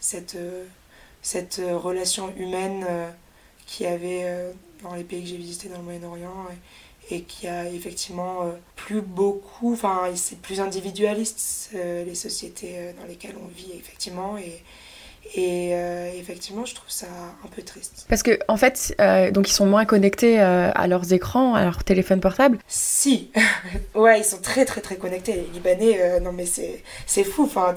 cette, 0.00 0.38
cette 1.20 1.60
relation 1.60 2.32
humaine 2.38 2.86
qui 3.70 3.86
avait 3.86 4.26
dans 4.82 4.94
les 4.94 5.04
pays 5.04 5.22
que 5.22 5.28
j'ai 5.28 5.36
visités 5.36 5.68
dans 5.68 5.78
le 5.78 5.84
Moyen-Orient 5.84 6.46
et 7.10 7.22
qui 7.22 7.46
a 7.46 7.68
effectivement 7.68 8.42
euh, 8.42 8.50
plus 8.76 9.00
beaucoup, 9.00 9.72
enfin 9.72 10.02
c'est 10.14 10.38
plus 10.38 10.60
individualiste 10.60 11.70
euh, 11.74 12.04
les 12.04 12.14
sociétés 12.14 12.74
euh, 12.76 12.92
dans 13.00 13.06
lesquelles 13.06 13.34
on 13.42 13.48
vit 13.48 13.72
effectivement 13.78 14.36
et, 14.38 14.62
et 15.34 15.72
effectivement, 16.18 16.64
je 16.64 16.74
trouve 16.74 16.90
ça 16.90 17.06
un 17.44 17.48
peu 17.48 17.62
triste. 17.62 18.06
Parce 18.08 18.22
que 18.22 18.40
en 18.48 18.56
fait, 18.56 18.96
donc 19.32 19.48
ils 19.48 19.52
sont 19.52 19.66
moins 19.66 19.84
connectés 19.84 20.40
à 20.40 20.86
leurs 20.88 21.12
écrans, 21.12 21.54
à 21.54 21.62
leur 21.62 21.84
téléphone 21.84 22.20
portable. 22.20 22.58
Si, 22.66 23.30
ouais, 23.94 24.20
ils 24.20 24.24
sont 24.24 24.40
très 24.40 24.64
très 24.64 24.80
très 24.80 24.96
connectés. 24.96 25.34
Les 25.34 25.46
Libanais, 25.52 26.18
non 26.20 26.32
mais 26.32 26.46
c'est 26.46 27.24
fou. 27.24 27.44
Enfin, 27.44 27.74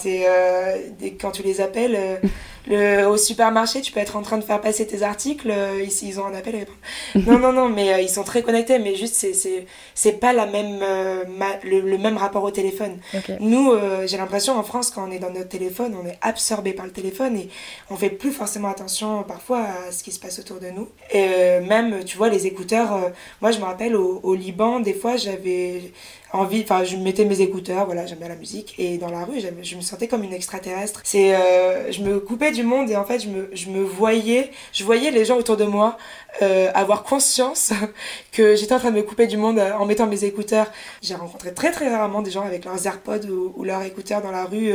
quand 1.20 1.32
tu 1.32 1.44
les 1.44 1.62
appelles. 1.62 2.22
Le, 2.68 3.06
au 3.08 3.18
supermarché, 3.18 3.82
tu 3.82 3.92
peux 3.92 4.00
être 4.00 4.16
en 4.16 4.22
train 4.22 4.38
de 4.38 4.44
faire 4.44 4.62
passer 4.62 4.88
tes 4.88 5.04
articles, 5.04 5.52
euh, 5.52 5.84
ici 5.84 6.08
ils 6.08 6.20
ont 6.20 6.26
un 6.26 6.34
appel 6.34 6.66
Non, 7.16 7.38
non, 7.38 7.52
non, 7.52 7.70
mais 7.70 7.94
euh, 7.94 8.00
ils 8.00 8.10
sont 8.10 8.24
très 8.24 8.42
connectés, 8.42 8.80
mais 8.80 8.96
juste 8.96 9.16
c'est, 9.16 9.34
c'est, 9.34 9.66
c'est 9.96 10.14
pas 10.14 10.34
la 10.34 10.46
même, 10.46 10.80
euh, 10.82 11.24
le, 11.64 11.98
même 11.98 12.18
rapport 12.18 12.44
au 12.44 12.52
téléphone. 12.52 13.00
Nous, 13.40 13.72
j'ai 14.06 14.18
l'impression 14.18 14.58
en 14.58 14.64
France, 14.64 14.92
quand 14.92 15.08
on 15.08 15.12
est 15.12 15.20
dans 15.20 15.32
notre 15.32 15.50
téléphone, 15.50 15.96
on 16.02 16.06
est 16.08 16.18
absorbé 16.22 16.74
par 16.74 16.86
le 16.86 16.92
téléphone 16.92 17.38
et 17.38 17.50
on 17.90 17.96
fait 17.96 18.10
plus 18.10 18.32
forcément 18.32 18.70
attention 18.70 19.24
parfois 19.24 19.66
à 19.88 19.92
ce 19.92 20.04
qui 20.04 20.12
se 20.12 20.20
passe 20.20 20.40
autour 20.40 20.60
de 20.60 20.68
nous. 20.68 20.88
Et 21.12 21.60
même, 21.62 22.04
tu 22.04 22.18
vois, 22.18 22.30
les 22.30 22.48
écouteurs, 22.48 23.12
moi 23.42 23.52
je 23.52 23.60
me 23.60 23.66
rappelle 23.66 23.96
au, 23.96 24.20
au 24.24 24.36
Liban, 24.36 24.80
des 24.80 24.94
fois 24.94 25.18
j'avais 25.18 25.92
envie, 26.34 26.62
enfin 26.64 26.84
je 26.84 26.98
mettais 26.98 27.26
mes 27.26 27.42
écouteurs, 27.42 27.86
voilà, 27.86 28.08
j'aime 28.08 28.18
bien 28.18 28.28
la 28.28 28.36
musique, 28.36 28.74
et 28.80 28.98
dans 28.98 29.10
la 29.10 29.24
rue, 29.24 29.40
je 29.40 29.76
me 29.76 29.82
sentais 29.82 30.08
comme 30.08 30.24
une 30.24 30.34
extraterrestre. 30.34 31.02
C'est, 31.04 31.36
euh, 31.36 31.92
je 31.92 32.02
me 32.02 32.20
coupais 32.20 32.52
du 32.52 32.64
monde 32.64 32.90
et 32.90 32.96
en 32.96 33.06
fait 33.06 33.20
je 33.20 33.30
me, 33.30 33.50
je 33.54 33.70
me 33.70 33.84
voyais, 33.84 34.52
je 34.74 34.84
voyais 34.84 35.12
les 35.12 35.26
gens 35.26 35.38
autour 35.38 35.58
de 35.58 35.64
moi 35.64 35.98
euh, 36.42 36.72
avoir 36.74 37.04
conscience 37.04 37.72
que 38.32 38.56
j'étais 38.56 38.74
en 38.74 38.80
train 38.80 38.90
de 38.90 38.98
me 38.98 39.04
couper 39.04 39.28
du 39.28 39.38
monde 39.38 39.60
euh, 39.60 39.74
en 39.74 39.86
mettant 39.86 40.08
mes 40.08 40.24
écouteurs. 40.24 40.72
J'ai 41.04 41.14
rencontré 41.14 41.54
très 41.54 41.72
très 41.72 41.88
rarement 41.96 42.24
des 42.24 42.32
gens 42.32 42.44
avec 42.44 42.66
leurs 42.66 42.86
AirPods 42.86 43.28
ou, 43.28 43.64
leurs 43.64 43.84
écouteurs 43.84 44.22
dans 44.24 44.32
la 44.32 44.46
rue 44.46 44.74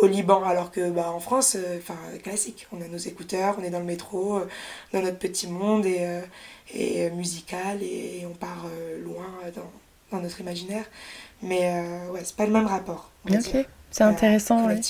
au 0.00 0.06
Liban, 0.06 0.44
alors 0.44 0.70
que 0.70 0.90
bah, 0.90 1.10
en 1.10 1.20
France, 1.20 1.56
enfin 1.78 1.96
classique, 2.22 2.66
on 2.72 2.80
a 2.82 2.88
nos 2.88 2.98
écouteurs, 2.98 3.56
on 3.58 3.64
est 3.64 3.70
dans 3.70 3.80
le 3.80 3.86
métro, 3.86 4.40
dans 4.92 5.00
notre 5.00 5.18
petit 5.18 5.48
monde 5.48 5.86
et, 5.86 6.06
et 6.74 7.10
musical 7.10 7.82
et 7.82 8.26
on 8.30 8.34
part 8.34 8.66
loin 9.02 9.26
dans 9.56 9.70
dans 10.10 10.20
notre 10.20 10.40
imaginaire. 10.40 10.84
Mais 11.42 11.60
euh, 11.62 12.12
ouais, 12.12 12.20
c'est 12.22 12.36
pas 12.36 12.46
le 12.46 12.52
même 12.52 12.66
rapport. 12.66 13.10
C'est 13.90 14.04
intéressant. 14.04 14.66
Ouais, 14.68 14.80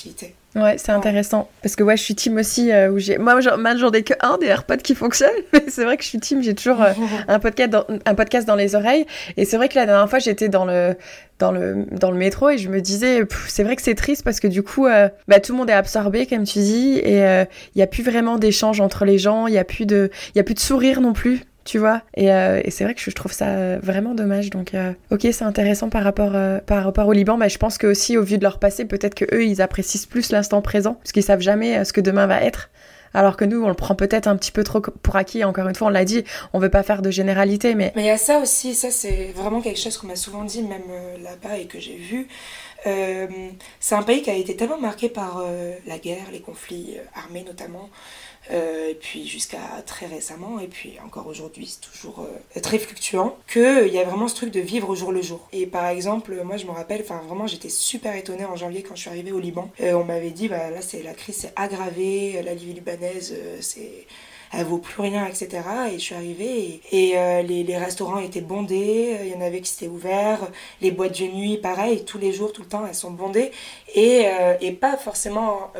ouais 0.55 0.77
c'est 0.77 0.91
intéressant. 0.91 1.49
Parce 1.63 1.75
que 1.75 1.83
ouais, 1.83 1.97
je 1.97 2.03
suis 2.03 2.13
team 2.13 2.37
aussi. 2.37 2.71
Euh, 2.71 2.91
où 2.91 2.99
j'ai... 2.99 3.17
Moi, 3.17 3.39
j'en 3.41 3.91
ai 3.91 4.03
que 4.03 4.13
un 4.19 4.37
des 4.37 4.47
AirPods 4.47 4.77
qui 4.77 4.93
fonctionne. 4.93 5.31
Mais 5.53 5.63
c'est 5.69 5.85
vrai 5.85 5.97
que 5.97 6.03
je 6.03 6.09
suis 6.09 6.19
team. 6.19 6.43
J'ai 6.43 6.53
toujours 6.53 6.81
euh, 6.83 6.93
un, 7.27 7.39
podcast 7.39 7.69
dans, 7.69 7.85
un 8.05 8.15
podcast 8.15 8.47
dans 8.47 8.55
les 8.55 8.75
oreilles. 8.75 9.05
Et 9.37 9.45
c'est 9.45 9.57
vrai 9.57 9.69
que 9.69 9.75
la 9.75 9.85
dernière 9.85 10.09
fois, 10.09 10.19
j'étais 10.19 10.49
dans 10.49 10.65
le, 10.65 10.97
dans, 11.39 11.51
le, 11.51 11.85
dans 11.89 12.11
le 12.11 12.17
métro 12.17 12.49
et 12.49 12.57
je 12.57 12.69
me 12.69 12.81
disais, 12.81 13.23
c'est 13.47 13.63
vrai 13.63 13.75
que 13.75 13.81
c'est 13.81 13.95
triste 13.95 14.23
parce 14.23 14.39
que 14.39 14.47
du 14.47 14.61
coup, 14.61 14.87
bah, 15.27 15.39
tout 15.39 15.53
le 15.53 15.57
monde 15.57 15.69
est 15.69 15.73
absorbé, 15.73 16.27
comme 16.27 16.43
tu 16.43 16.59
dis. 16.59 16.97
Et 16.97 17.19
il 17.19 17.77
n'y 17.77 17.81
a 17.81 17.87
plus 17.87 18.03
vraiment 18.03 18.37
d'échange 18.37 18.81
entre 18.81 19.05
les 19.05 19.17
gens. 19.17 19.47
Il 19.47 19.53
n'y 19.53 19.57
a, 19.57 19.63
plus 19.63 19.85
de, 19.85 20.11
y 20.35 20.39
a 20.39 20.43
plus 20.43 20.53
de 20.55 20.59
sourire 20.59 21.01
non 21.01 21.13
plus 21.13 21.41
tu 21.63 21.77
vois. 21.77 22.01
Euh, 22.17 22.61
et, 22.63 22.71
c'est 22.71 22.83
vrai 22.83 22.93
que 22.93 23.01
je 23.01 23.09
trouve 23.11 23.31
ça 23.31 23.77
vraiment 23.77 24.15
dommage. 24.15 24.49
Donc, 24.49 24.73
euh, 24.73 24.93
ok, 25.11 25.27
c'est 25.31 25.43
intéressant 25.43 25.89
par 25.89 26.03
rapport, 26.03 26.31
euh, 26.35 26.59
par 26.59 26.83
rapport 26.83 27.07
au 27.07 27.13
Liban. 27.13 27.37
Mais 27.37 27.49
je 27.49 27.57
pense 27.57 27.77
que 27.77 27.87
aussi, 27.87 28.17
au 28.17 28.23
vu 28.23 28.37
de 28.37 28.43
leur 28.43 28.59
passé, 28.59 28.85
peut-être 28.85 29.15
que 29.15 29.25
eux, 29.33 29.45
ils 29.45 29.61
apprécient 29.61 30.01
plus 30.09 30.31
l'instant 30.31 30.61
présent, 30.61 30.95
parce 30.95 31.11
qu'ils 31.11 31.23
savent 31.23 31.41
jamais 31.41 31.83
ce 31.85 31.93
que 31.93 32.01
demain 32.01 32.27
va 32.27 32.41
être. 32.41 32.69
Alors 33.13 33.35
que 33.35 33.43
nous, 33.43 33.61
on 33.61 33.67
le 33.67 33.73
prend 33.73 33.93
peut-être 33.93 34.27
un 34.27 34.37
petit 34.37 34.53
peu 34.53 34.63
trop 34.63 34.79
pour 34.79 35.17
acquis. 35.17 35.43
Encore 35.43 35.67
une 35.67 35.75
fois, 35.75 35.87
on 35.87 35.91
l'a 35.91 36.05
dit, 36.05 36.23
on 36.53 36.59
veut 36.59 36.69
pas 36.69 36.81
faire 36.81 37.01
de 37.01 37.11
généralité, 37.11 37.75
mais. 37.75 37.91
Mais 37.95 38.03
il 38.03 38.07
y 38.07 38.09
a 38.09 38.17
ça 38.17 38.39
aussi. 38.39 38.73
Ça, 38.73 38.89
c'est 38.89 39.33
vraiment 39.35 39.61
quelque 39.61 39.79
chose 39.79 39.97
qu'on 39.97 40.07
m'a 40.07 40.15
souvent 40.15 40.45
dit, 40.45 40.63
même 40.63 40.81
là-bas, 41.21 41.57
et 41.57 41.65
que 41.65 41.79
j'ai 41.79 41.97
vu. 41.97 42.27
c'est 42.85 43.95
un 43.95 44.03
pays 44.03 44.21
qui 44.21 44.29
a 44.29 44.35
été 44.35 44.55
tellement 44.55 44.79
marqué 44.79 45.09
par 45.09 45.43
la 45.85 45.97
guerre, 45.97 46.31
les 46.31 46.39
conflits 46.39 46.97
armés 47.13 47.43
notamment. 47.45 47.89
Euh, 48.51 48.89
et 48.89 48.95
puis 48.95 49.27
jusqu'à 49.27 49.59
très 49.85 50.05
récemment, 50.05 50.59
et 50.59 50.67
puis 50.67 50.97
encore 51.05 51.27
aujourd'hui, 51.27 51.67
c'est 51.67 51.89
toujours 51.89 52.25
euh, 52.25 52.59
très 52.59 52.79
fluctuant, 52.79 53.37
qu'il 53.51 53.87
y 53.87 53.99
a 53.99 54.03
vraiment 54.03 54.27
ce 54.27 54.35
truc 54.35 54.51
de 54.51 54.59
vivre 54.59 54.89
au 54.89 54.95
jour 54.95 55.11
le 55.11 55.21
jour. 55.21 55.47
Et 55.53 55.65
par 55.65 55.87
exemple, 55.87 56.35
moi 56.43 56.57
je 56.57 56.65
me 56.65 56.71
rappelle, 56.71 57.01
enfin 57.01 57.21
vraiment 57.25 57.47
j'étais 57.47 57.69
super 57.69 58.15
étonnée 58.15 58.45
en 58.45 58.55
janvier 58.55 58.83
quand 58.83 58.95
je 58.95 59.01
suis 59.01 59.09
arrivée 59.09 59.31
au 59.31 59.39
Liban. 59.39 59.69
Euh, 59.81 59.93
on 59.93 60.03
m'avait 60.03 60.31
dit, 60.31 60.47
bah 60.47 60.69
là 60.69 60.81
c'est 60.81 61.03
la 61.03 61.13
crise 61.13 61.37
s'est 61.37 61.53
aggravée, 61.55 62.41
la 62.43 62.53
Libye 62.53 62.73
libanaise 62.73 63.35
c'est 63.61 64.05
elle 64.51 64.65
vaut 64.65 64.79
plus 64.79 65.01
rien, 65.01 65.25
etc. 65.25 65.61
Et 65.91 65.93
je 65.93 66.03
suis 66.03 66.15
arrivée 66.15 66.81
et, 66.91 67.13
les, 67.43 67.63
les, 67.63 67.77
restaurants 67.77 68.19
étaient 68.19 68.41
bondés, 68.41 69.17
il 69.23 69.31
y 69.31 69.35
en 69.35 69.41
avait 69.41 69.61
qui 69.61 69.73
étaient 69.73 69.91
ouverts, 69.91 70.39
les 70.81 70.91
boîtes 70.91 71.19
de 71.19 71.25
nuit, 71.25 71.57
pareil, 71.57 72.03
tous 72.03 72.17
les 72.17 72.33
jours, 72.33 72.51
tout 72.51 72.61
le 72.61 72.67
temps, 72.67 72.85
elles 72.85 72.95
sont 72.95 73.11
bondées. 73.11 73.51
Et, 73.95 74.25
et 74.59 74.71
pas 74.73 74.97
forcément 74.97 75.71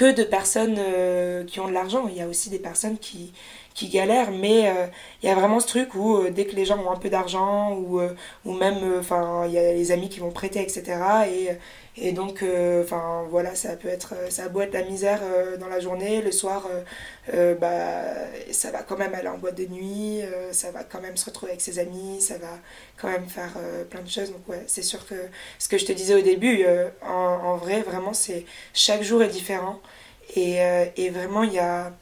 que 0.00 0.12
de 0.12 0.24
personnes 0.24 0.76
euh, 0.78 1.44
qui 1.44 1.60
ont 1.60 1.68
de 1.68 1.72
l'argent. 1.72 2.06
Il 2.08 2.16
y 2.16 2.22
a 2.22 2.26
aussi 2.26 2.48
des 2.48 2.58
personnes 2.58 2.98
qui, 2.98 3.32
qui 3.74 3.88
galèrent, 3.88 4.30
mais 4.30 4.68
euh, 4.68 4.86
il 5.22 5.28
y 5.28 5.32
a 5.32 5.34
vraiment 5.34 5.60
ce 5.60 5.66
truc 5.66 5.94
où 5.94 6.16
euh, 6.16 6.30
dès 6.30 6.46
que 6.46 6.56
les 6.56 6.64
gens 6.64 6.78
ont 6.78 6.90
un 6.90 6.96
peu 6.96 7.10
d'argent, 7.10 7.72
ou, 7.74 8.00
ou 8.44 8.52
même, 8.54 8.78
enfin, 8.98 9.44
il 9.46 9.52
y 9.52 9.58
a 9.58 9.72
les 9.72 9.92
amis 9.92 10.08
qui 10.08 10.20
vont 10.20 10.30
prêter, 10.30 10.60
etc. 10.62 10.82
Et, 11.30 11.50
et 11.96 12.12
donc, 12.12 12.44
enfin, 12.82 13.26
voilà, 13.30 13.54
ça 13.54 13.76
peut 13.76 13.88
être, 13.88 14.14
ça 14.30 14.44
a 14.44 14.62
être 14.62 14.72
la 14.74 14.84
misère 14.84 15.20
dans 15.58 15.68
la 15.68 15.80
journée, 15.80 16.22
le 16.22 16.32
soir, 16.32 16.66
bah, 17.60 18.02
ça 18.52 18.70
va 18.70 18.82
quand 18.82 18.96
même 18.96 19.14
aller 19.14 19.28
en 19.28 19.38
boîte 19.38 19.56
de 19.56 19.66
nuit, 19.66 20.20
ça 20.52 20.70
va 20.70 20.84
quand 20.84 21.00
même 21.00 21.16
se 21.16 21.26
retrouver 21.26 21.52
avec 21.52 21.60
ses 21.60 21.78
amis, 21.78 22.20
ça 22.20 22.38
va 22.38 22.58
quand 23.00 23.08
même 23.08 23.26
faire 23.28 23.52
plein 23.90 24.02
de 24.02 24.08
choses. 24.08 24.32
Donc, 24.32 24.48
ouais, 24.48 24.62
c'est 24.66 24.82
sûr 24.82 25.06
que 25.06 25.14
ce 25.58 25.68
que 25.68 25.78
je 25.78 25.84
te 25.84 25.92
disais 25.92 26.14
au 26.14 26.22
début, 26.22 26.64
en, 27.02 27.56
vrai, 27.56 27.82
vraiment, 27.82 28.12
c'est 28.14 28.44
chaque 28.72 29.02
jour 29.02 29.22
est 29.22 29.28
différent. 29.28 29.80
Et, 30.36 30.58
et 30.96 31.10
vraiment, 31.10 31.42
il 31.42 31.52
y 31.52 31.58
a 31.58 31.92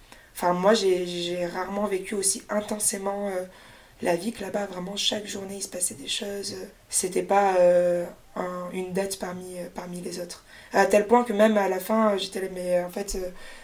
Enfin, 0.40 0.52
moi, 0.52 0.72
j'ai 0.72 1.46
rarement 1.46 1.86
vécu 1.86 2.14
aussi 2.14 2.44
intensément 2.48 3.26
euh, 3.26 3.44
la 4.02 4.16
vie 4.16 4.32
que 4.32 4.42
là-bas. 4.42 4.66
Vraiment, 4.66 4.96
chaque 4.96 5.26
journée, 5.26 5.56
il 5.56 5.62
se 5.62 5.68
passait 5.68 5.94
des 5.94 6.08
choses. 6.08 6.54
C'était 6.88 7.22
pas 7.22 7.56
euh, 7.58 8.04
une 8.72 8.92
date 8.92 9.18
parmi, 9.18 9.58
euh, 9.58 9.68
parmi 9.74 10.00
les 10.00 10.20
autres. 10.20 10.44
À 10.72 10.86
tel 10.86 11.06
point 11.06 11.24
que 11.24 11.32
même 11.32 11.56
à 11.56 11.68
la 11.68 11.78
fin, 11.78 12.16
j'étais 12.18 12.42
là, 12.42 12.48
mais 12.54 12.80
en 12.82 12.90
fait, 12.90 13.16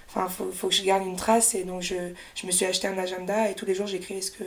enfin, 0.08 0.26
faut, 0.28 0.68
que 0.68 0.74
je 0.74 0.82
garde 0.82 1.06
une 1.06 1.16
trace. 1.16 1.54
Et 1.54 1.64
donc, 1.64 1.82
je, 1.82 1.94
je 2.34 2.46
me 2.46 2.52
suis 2.52 2.64
acheté 2.64 2.88
un 2.88 2.96
agenda 2.96 3.50
et 3.50 3.54
tous 3.54 3.66
les 3.66 3.74
jours, 3.74 3.86
j'écrivais 3.86 4.22
ce 4.22 4.30
que, 4.30 4.44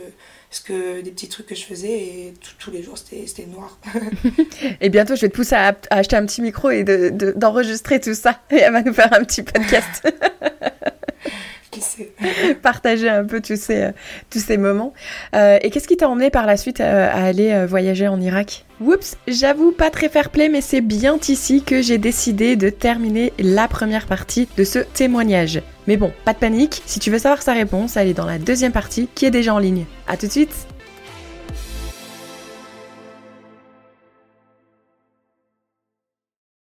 ce 0.50 0.60
que, 0.60 1.00
des 1.00 1.10
petits 1.12 1.28
trucs 1.28 1.46
que 1.46 1.54
je 1.54 1.64
faisais. 1.64 1.92
Et 1.92 2.34
tous 2.58 2.70
les 2.70 2.82
jours, 2.82 2.98
c'était 2.98 3.46
noir. 3.46 3.78
et 4.80 4.88
bientôt, 4.88 5.14
je 5.14 5.22
vais 5.22 5.28
te 5.28 5.36
pousser 5.36 5.54
à, 5.54 5.76
acheter 5.90 6.16
un 6.16 6.26
petit 6.26 6.42
micro 6.42 6.70
et 6.70 6.82
d'enregistrer 6.84 8.00
de, 8.00 8.04
tout 8.04 8.14
ça. 8.14 8.40
Et 8.50 8.56
elle 8.56 8.72
va 8.72 8.82
nous 8.82 8.92
faire 8.92 9.12
un 9.12 9.24
petit 9.24 9.42
podcast. 9.42 10.08
qui 11.78 11.84
sait. 12.50 12.54
Partager 12.62 13.08
un 13.08 13.24
peu 13.24 13.40
tous 13.40 13.60
ces, 13.60 13.90
tous 14.30 14.40
ces 14.40 14.56
moments. 14.56 14.92
et 15.34 15.70
qu'est-ce 15.70 15.88
qui 15.88 15.96
t'a 15.96 16.08
emmené 16.08 16.30
par 16.30 16.46
la 16.46 16.56
suite 16.56 16.80
à 16.80 17.12
aller 17.12 17.66
voyager 17.66 18.08
en 18.08 18.20
Irak? 18.20 18.64
Oups, 18.80 19.16
j'avoue 19.26 19.72
pas 19.72 19.90
très 19.90 20.08
fair 20.08 20.30
play, 20.30 20.48
mais 20.48 20.60
c'est 20.60 20.80
bien 20.80 21.18
ici 21.28 21.62
que 21.62 21.82
j'ai 21.82 21.98
décidé 21.98 22.54
de 22.54 22.70
terminer 22.70 23.32
la 23.38 23.66
première 23.66 24.06
partie 24.06 24.48
de 24.56 24.64
ce 24.64 24.78
témoignage. 24.78 25.62
Mais 25.88 25.96
bon, 25.96 26.12
pas 26.24 26.32
de 26.32 26.38
panique, 26.38 26.82
si 26.86 27.00
tu 27.00 27.10
veux 27.10 27.18
savoir 27.18 27.42
sa 27.42 27.54
réponse, 27.54 27.96
elle 27.96 28.08
est 28.08 28.14
dans 28.14 28.26
la 28.26 28.38
deuxième 28.38 28.72
partie 28.72 29.08
qui 29.14 29.24
est 29.24 29.30
déjà 29.30 29.54
en 29.54 29.58
ligne. 29.58 29.84
A 30.06 30.16
tout 30.16 30.26
de 30.26 30.32
suite 30.32 30.54